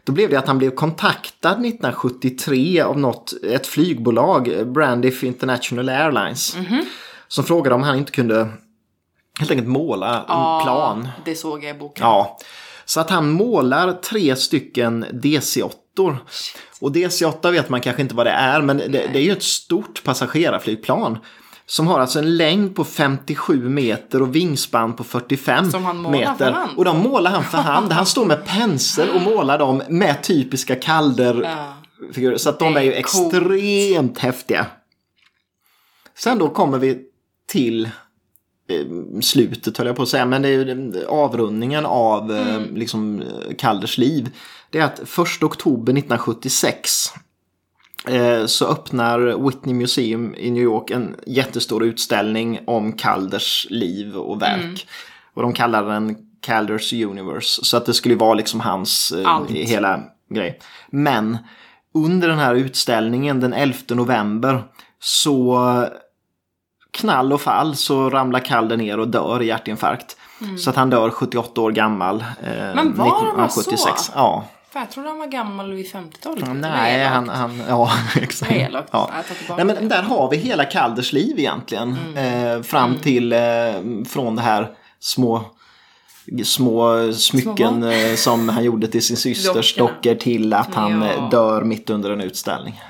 [0.08, 6.56] Då blev det att han blev kontaktad 1973 av något, ett flygbolag, Brandiff International Airlines.
[7.28, 8.48] Som frågade om han inte kunde
[9.38, 11.08] helt enkelt måla en plan.
[11.24, 12.06] Det såg jag i boken.
[12.06, 12.38] Ja,
[12.84, 16.16] så att han målar tre stycken DC-8.
[16.80, 19.42] Och DC-8 vet man kanske inte vad det är, men det, det är ju ett
[19.42, 21.18] stort passagerarflygplan.
[21.70, 26.18] Som har alltså en längd på 57 meter och vingspann på 45 Som han målar
[26.18, 26.34] meter.
[26.34, 26.78] för hand.
[26.78, 27.92] Och de målar han för hand.
[27.92, 31.74] Han står med pensel och målar dem med typiska kalder Ja.
[32.12, 32.36] figurer.
[32.36, 34.66] Så att de är ju extremt häftiga.
[36.18, 36.98] Sen då kommer vi
[37.46, 42.54] till eh, slutet höll jag på att säga, men det är ju avrundningen av eh,
[42.54, 42.76] Mm.
[42.76, 43.22] liksom
[43.58, 44.30] Kalders liv.
[44.70, 47.20] Det är att 1 oktober 1976 eh,
[48.46, 54.60] så öppnar Whitney Museum i New York en jättestor utställning om Kalders liv och verk.
[54.64, 54.76] Mm.
[55.34, 57.64] Och de kallar den Calders Universe.
[57.64, 59.50] Så att det skulle vara liksom hans eh, Allt.
[59.50, 60.00] hela
[60.30, 60.58] grej.
[60.90, 61.38] Men
[61.94, 64.62] under den här utställningen den 11 november
[65.00, 65.86] så
[66.90, 70.16] knall och fall så ramlar Calder ner och dör i hjärtinfarkt.
[70.58, 72.24] Så att han dör 78 år gammal.
[72.42, 72.76] Eh, Mm.
[72.76, 74.12] Men var han var så?
[74.14, 74.44] Ja.
[74.72, 76.40] Fan, jag trodde han var gammal vid 50-talet.
[76.40, 77.90] Det var Nej, han, han, ja
[78.22, 78.52] exakt.
[78.52, 78.88] Elakt.
[78.92, 79.10] Ja.
[79.56, 81.96] Nej, men där har vi hela Kalders liv egentligen.
[82.16, 83.38] Eh, fram till, eh,
[84.08, 85.44] från det här små
[86.44, 91.08] små smycken Små eh, som han gjorde till sin systers dockor till att han Ja.
[91.12, 92.80] eh, dör mitt under en utställning.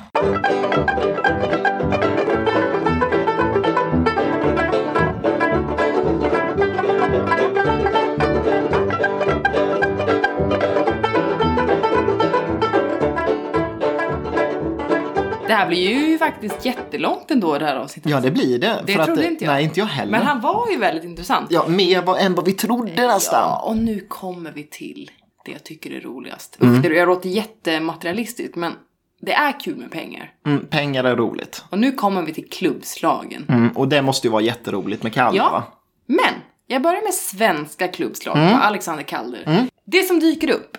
[15.49, 18.11] Det här blir ju faktiskt jättelångt ändå det här avsnittet.
[18.11, 18.83] Ja, det blir det.
[18.87, 19.53] Det för trodde att, inte jag.
[19.53, 20.11] Nej, inte jag heller.
[20.11, 21.47] Men han var ju väldigt intressant.
[21.51, 23.41] Ja, mer vad, än vad vi trodde nästan.
[23.41, 25.11] Ja, och nu kommer vi till
[25.45, 26.59] det jag tycker är roligast.
[26.61, 26.83] Mm.
[26.83, 28.73] Det jag låter jättematerialistiskt, men
[29.21, 30.33] det är kul med pengar.
[30.47, 31.65] Mm, pengar är roligt.
[31.71, 33.47] Och nu kommer vi till klubbslagen.
[33.49, 35.49] Mm, och det måste ju vara jätteroligt med Kalle, va?
[35.53, 36.35] Ja, men
[36.67, 38.55] jag börjar med svenska klubbslag Mm.
[38.55, 39.67] Alexander Kalder.
[39.85, 40.77] Det som dyker upp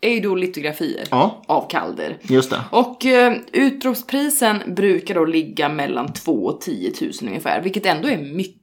[0.00, 1.42] är ju då litografier Ja.
[1.46, 2.18] av Kalder.
[2.22, 2.60] Just det.
[2.70, 8.18] Och eh, utropsprisen brukar då ligga mellan 2 och 10 000 ungefär, vilket ändå är
[8.18, 8.56] mycket.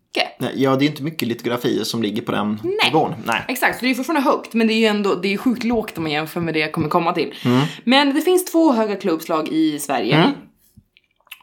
[0.56, 2.76] Ja, det är inte mycket litografier som ligger på den Nej.
[2.92, 3.14] nivån.
[3.26, 3.42] Nej.
[3.48, 5.98] Exakt, så det är fortfarande högt, men det är ju ändå det är sjukt lågt
[5.98, 7.34] om man jämför med det jag kommer komma till.
[7.46, 7.62] Mm.
[7.84, 10.32] Men det finns två höga klubbslag i Sverige.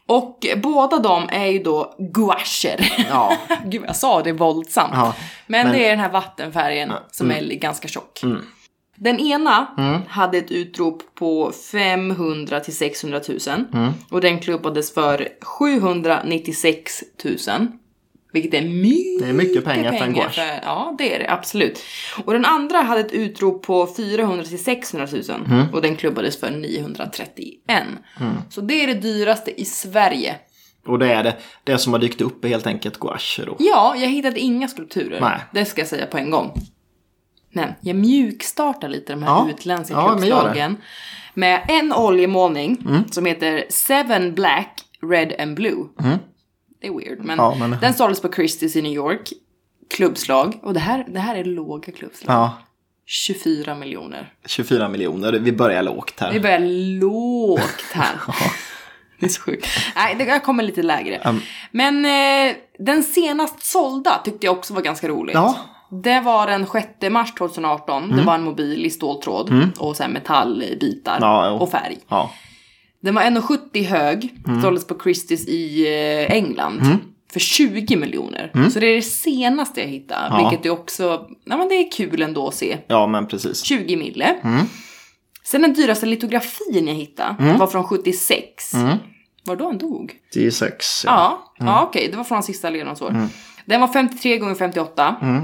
[0.07, 2.93] Och båda de är ju då gouacher.
[3.09, 3.36] Ja.
[3.64, 4.91] Gud, jag sa det våldsamt.
[4.95, 5.14] Ja,
[5.47, 8.20] men, men- det är den här vattenfärgen som är ganska tjock.
[9.03, 9.66] Den ena
[10.09, 13.38] hade ett utrop på 500 till 600 000
[14.11, 17.66] och den klubbades för 796 000.
[18.32, 20.30] Vilket är mycket, Det är mycket pengar för en gouache.
[20.30, 21.82] för- Ja, det är det absolut.
[22.24, 25.22] Och den andra hade ett utrop på 400 till 600 000
[25.72, 27.82] och den klubbades för 931.
[28.51, 30.34] Så det är det dyraste i Sverige.
[30.86, 31.36] Och det är det.
[31.64, 33.57] Det som har dykt upp är helt enkelt gouache då.
[33.59, 35.20] Ja, jag hittade inga skulpturer.
[35.20, 35.38] Nej.
[35.53, 36.53] Det ska jag säga på en gång.
[37.53, 39.48] Men jag mjukstartar lite de här Ja.
[39.51, 40.76] utländska Ja, klubbslagen.
[41.34, 43.09] Med en oljemålning Mm.
[43.11, 44.80] som heter Seven Black,
[45.11, 45.84] Red and Blue.
[46.80, 47.61] Det är weird, men, Mm.
[47.61, 49.32] Ja, men- den såldes på Christie's i New York.
[49.90, 50.59] Klubbslag.
[50.62, 52.34] Och det här, det här är låga klubbslag.
[52.36, 52.59] Ja,
[53.07, 54.32] 24 miljoner.
[54.46, 55.32] 24 miljoner.
[55.32, 56.32] Vi börjar lågt här.
[56.32, 56.61] Vi börjar
[57.01, 58.14] lågt här.
[59.20, 59.66] Det är så sjukt.
[59.96, 61.40] Nej, det kommer lite lägre.
[61.70, 65.34] Men eh, den senast sålda tyckte jag också var ganska roligt.
[65.34, 65.57] Ja.
[65.91, 68.05] Det var den 6 mars 2018.
[68.05, 68.16] Mm.
[68.16, 71.99] Det var en mobil i ståltråd och sen metallbitar Ja, och färg.
[72.09, 72.30] Ja.
[73.03, 74.34] Den var 1,70 hög.
[74.47, 74.62] Mm.
[74.62, 75.86] Såldes på Christie's i
[76.28, 76.99] eh, England.
[77.32, 78.68] För 20 miljoner.
[78.70, 80.26] Så det är det senaste jag hittade.
[80.26, 80.41] Mm.
[80.43, 80.49] Ja.
[80.49, 82.78] Vilket är också, ja men det är kul ändå att se.
[82.86, 83.62] ja, men precis.
[83.62, 84.24] 20 mille.
[84.43, 84.66] Mm.
[85.45, 88.74] Sen den dyraste litografin jag hittade var från 76.
[88.74, 88.97] Mm.
[89.45, 90.12] Var då han dog?
[90.34, 90.70] 10-6.
[91.07, 91.72] Ja, Mm.
[91.72, 92.09] ja okej.
[92.11, 93.28] Det var från hans sista levnadsår.
[93.64, 95.43] Den var 53 gånger 58 Mm.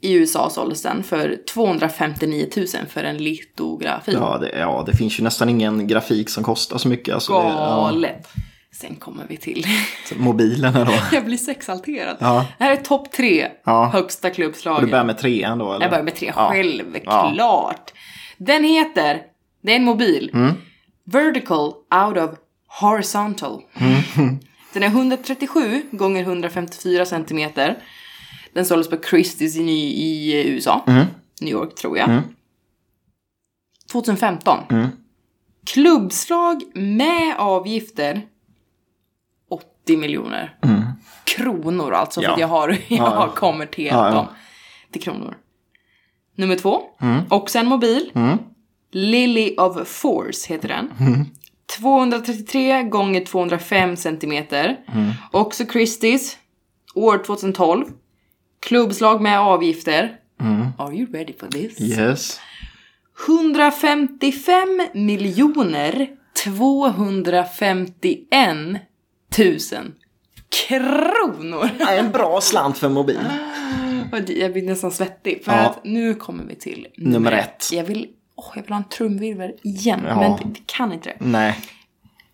[0.00, 4.12] I USA såldes den för 259 000 för en litografi.
[4.12, 7.14] Ja, det, ja, det finns ju nästan ingen grafik som kostar så mycket.
[7.14, 7.54] Alltså, det, ja,
[7.90, 8.28] Galet.
[8.72, 9.66] Sen kommer vi till.
[10.16, 10.92] mobilerna då.
[11.12, 12.16] jag blir sexalterad.
[12.20, 12.46] Ja.
[12.58, 13.90] Det här är topp tre Ja.
[13.92, 14.84] högsta klubbslagen.
[14.84, 15.72] du börjar med trean då?
[15.72, 15.80] Eller?
[15.84, 16.48] Jag börjar med tre, Ja.
[16.52, 17.92] självklart.
[18.36, 19.20] Den heter,
[19.62, 20.52] det är en mobil, Mm.
[21.04, 21.72] Vertical
[22.06, 22.30] out of
[22.80, 23.62] horizontal.
[23.80, 24.38] Mm.
[24.72, 27.76] Den är 137 gånger 154 centimeter.
[28.58, 29.70] Den såldes på Christie's i,
[30.04, 30.84] i USA.
[30.86, 31.06] Mm.
[31.40, 32.20] New York tror jag.
[33.92, 34.58] 2015.
[35.66, 38.22] Klubbslag med avgifter
[39.84, 40.58] 80 miljoner.
[41.24, 42.32] Kronor alltså, för Ja.
[42.34, 44.14] att jag har, jag Ja, har konverterat Ja, ja.
[44.14, 44.26] dem
[44.92, 45.36] till kronor.
[46.34, 46.82] Nummer två,
[47.28, 48.10] också en mobil.
[48.92, 50.90] Lily of Force heter den.
[51.78, 54.76] 233 gånger 205 centimeter.
[55.32, 56.38] Också Christies.
[56.94, 57.84] År 2012.
[58.60, 60.16] Klubbslag med avgifter.
[60.78, 61.80] Are you ready for this?
[61.80, 62.40] Yes.
[63.26, 66.08] 155 miljoner
[66.44, 68.78] 251
[69.36, 69.94] tusen
[70.68, 71.70] kronor.
[71.78, 73.18] Ja, En bra slant för mobil.
[74.28, 75.58] Jag blir nästan svettig för Ja.
[75.58, 77.68] att nu kommer vi till nummer, Nummer ett.
[77.72, 78.06] Jag vill,
[78.36, 80.16] åh, jag vill ha en trumvirvel igen, Ja.
[80.20, 81.16] men vi kan inte det.
[81.24, 81.58] Nej,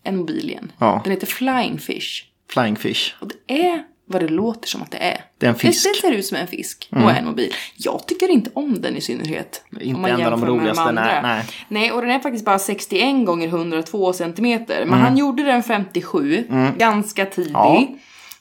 [0.03, 0.71] En mobil igen.
[0.77, 1.01] Ja.
[1.03, 2.23] Den heter Flying Fish.
[2.49, 3.13] Flying Fish.
[3.21, 3.35] Och det
[3.67, 5.21] är vad det låter som att det är.
[5.37, 5.85] Det är en fisk.
[5.85, 5.93] Mm.
[5.93, 7.53] Det, ser ut som en fisk och är en mobil.
[7.75, 9.63] Jag tycker inte om den i synnerhet.
[9.81, 11.45] Inte om man en av de roligaste, nej, nej.
[11.67, 14.79] Nej, och den är faktiskt bara 61 gånger 102 centimeter.
[14.79, 14.99] Men Mm.
[15.01, 16.47] han gjorde den 57,
[16.77, 17.51] ganska tidig.
[17.53, 17.77] Ja.
[17.77, 17.87] Mm.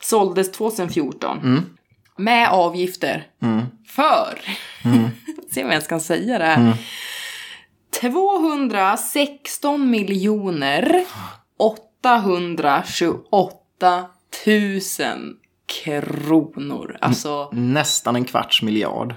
[0.00, 1.66] Såldes 2014.
[2.16, 3.26] Med avgifter.
[3.86, 4.38] För,
[4.84, 5.08] Mm.
[5.50, 6.74] se om jag ens kan säga det här.
[8.00, 11.04] 216 miljoner
[11.58, 14.06] 828
[14.46, 14.80] 000
[15.66, 16.96] kronor.
[17.00, 19.14] Alltså, Nästan en kvarts miljard.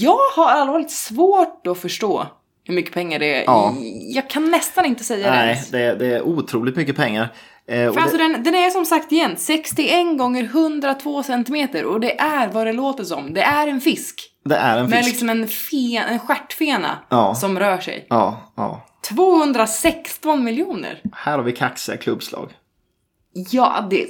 [0.00, 2.26] jag har allvarligt svårt att förstå
[2.64, 3.44] hur mycket pengar det är.
[3.44, 3.74] Ja.
[4.14, 5.70] Jag kan nästan inte säga det Nej, ens.
[5.70, 7.32] det, det är otroligt mycket pengar.
[7.68, 12.00] Eh, För alltså det, den, den är som sagt igen 61 gånger 102 centimeter och
[12.00, 13.34] det är vad det låter som.
[13.34, 14.30] Det är en fisk.
[14.44, 15.08] det är en Med fisk.
[15.10, 17.34] liksom en, fen, en stjärtfena Ja.
[17.34, 18.06] som rör sig.
[18.10, 18.86] Ja, ja.
[19.08, 21.00] 216 miljoner.
[21.12, 22.50] Här har vi kaxiga klubbslag.
[23.50, 24.06] Ja, det...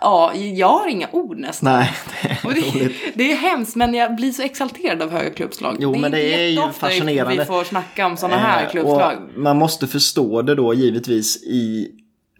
[0.00, 1.72] Ja, jag har inga ord nästan.
[1.72, 1.90] Nej,
[2.22, 5.76] det är det, det är hemskt, men jag blir så exalterad av höga klubbslag.
[5.78, 7.38] Jo, men det är ju fascinerande.
[7.38, 9.16] vi får snacka om sådana här Eh, klubbslag.
[9.36, 11.90] Man måste förstå det då givetvis i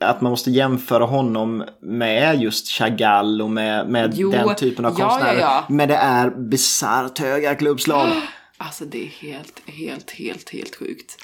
[0.00, 4.96] att man måste jämföra honom med just Chagall och med, med Jo, den typen av
[4.98, 5.40] ja, konstnärer.
[5.40, 5.74] ja, ja.
[5.74, 8.08] Men det är bisarrt höga klubbslag.
[8.58, 11.16] Alltså det är helt, helt, helt, helt sjukt.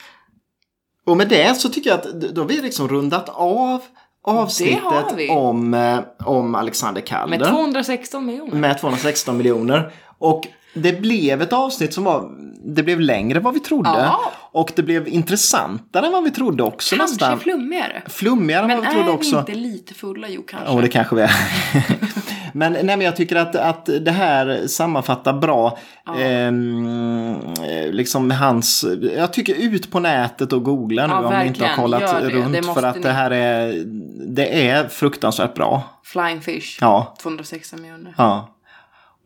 [1.07, 3.84] Och med det så tycker jag att då har vi liksom rundat av Det
[4.22, 5.28] avsnittet vi.
[5.28, 7.38] om, eh, om Alexander Kalder.
[7.38, 8.54] Med 216 miljoner.
[8.56, 9.92] med 216 miljoner.
[10.18, 12.30] Och det blev ett avsnitt som var,
[12.64, 13.88] det blev längre än vad vi trodde.
[13.90, 14.20] Ja.
[14.52, 17.40] Och det blev intressantare än vad vi trodde också Kanske nästan.
[17.40, 18.02] flummigare.
[18.06, 19.38] Flummigare än Men vad vi är trodde vi också.
[19.38, 20.28] inte lite fulla?
[20.28, 20.72] Jo, kanske.
[20.74, 21.30] Ja, det kanske vi är.
[22.53, 25.78] men, nej, men jag tycker att, att det här sammanfattar bra
[26.18, 28.84] ehm, eh, liksom hans,
[29.16, 31.76] jag tycker ut på nätet och googla nu Ja, om ni inte har verkligen.
[31.76, 33.03] kollat runt Det för att ni.
[33.03, 33.82] det här är,
[34.26, 35.82] det är fruktansvärt bra.
[36.05, 36.78] Flying Fish.
[36.80, 37.14] Ja.
[37.22, 38.14] 216 miljoner.
[38.18, 38.48] Ja.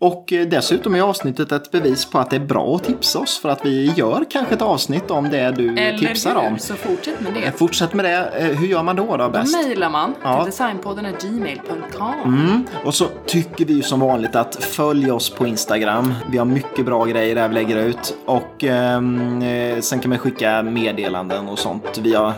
[0.05, 3.39] Och eh, dessutom är avsnittet ett bevis på att det är bra att tipsa oss
[3.39, 6.39] för att vi gör kanske ett avsnitt om det du Eller tipsar hur?
[6.49, 6.59] om.
[6.59, 7.53] Så fortsätt med det.
[7.59, 8.29] Fortsätt med det.
[8.39, 9.65] Eh, Hur gör man då, då Då bäst?
[9.67, 10.37] mejlar man Ja.
[10.37, 12.13] till designpodden gmail.com.
[12.25, 12.65] Mm.
[12.85, 16.15] Och så tycker vi ju som vanligt att följ oss på Instagram.
[16.31, 18.17] Vi har mycket bra grejer där vi lägger ut.
[18.25, 22.35] Och ehm, eh, sen kan man skicka meddelanden och sånt via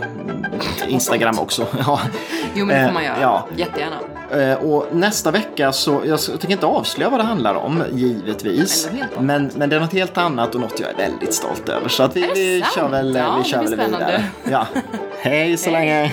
[0.88, 1.66] Instagram också.
[1.86, 2.00] ja.
[2.54, 3.18] Jo, men det får man Eh, göra.
[3.20, 3.46] ja.
[3.56, 3.96] Jättegärna.
[4.30, 8.88] Eh, Och nästa vecka så, jag tänker inte avslöja vad det handlar om, givetvis.
[9.18, 9.50] Men.
[9.56, 11.88] Men, det är något helt annat och något jag är väldigt stolt över.
[11.88, 14.24] Så att vi, vi kör väl, Ja, vi kör väl vidare.
[14.50, 14.66] Ja.
[15.20, 15.72] Hej så Hej.
[15.72, 16.12] länge!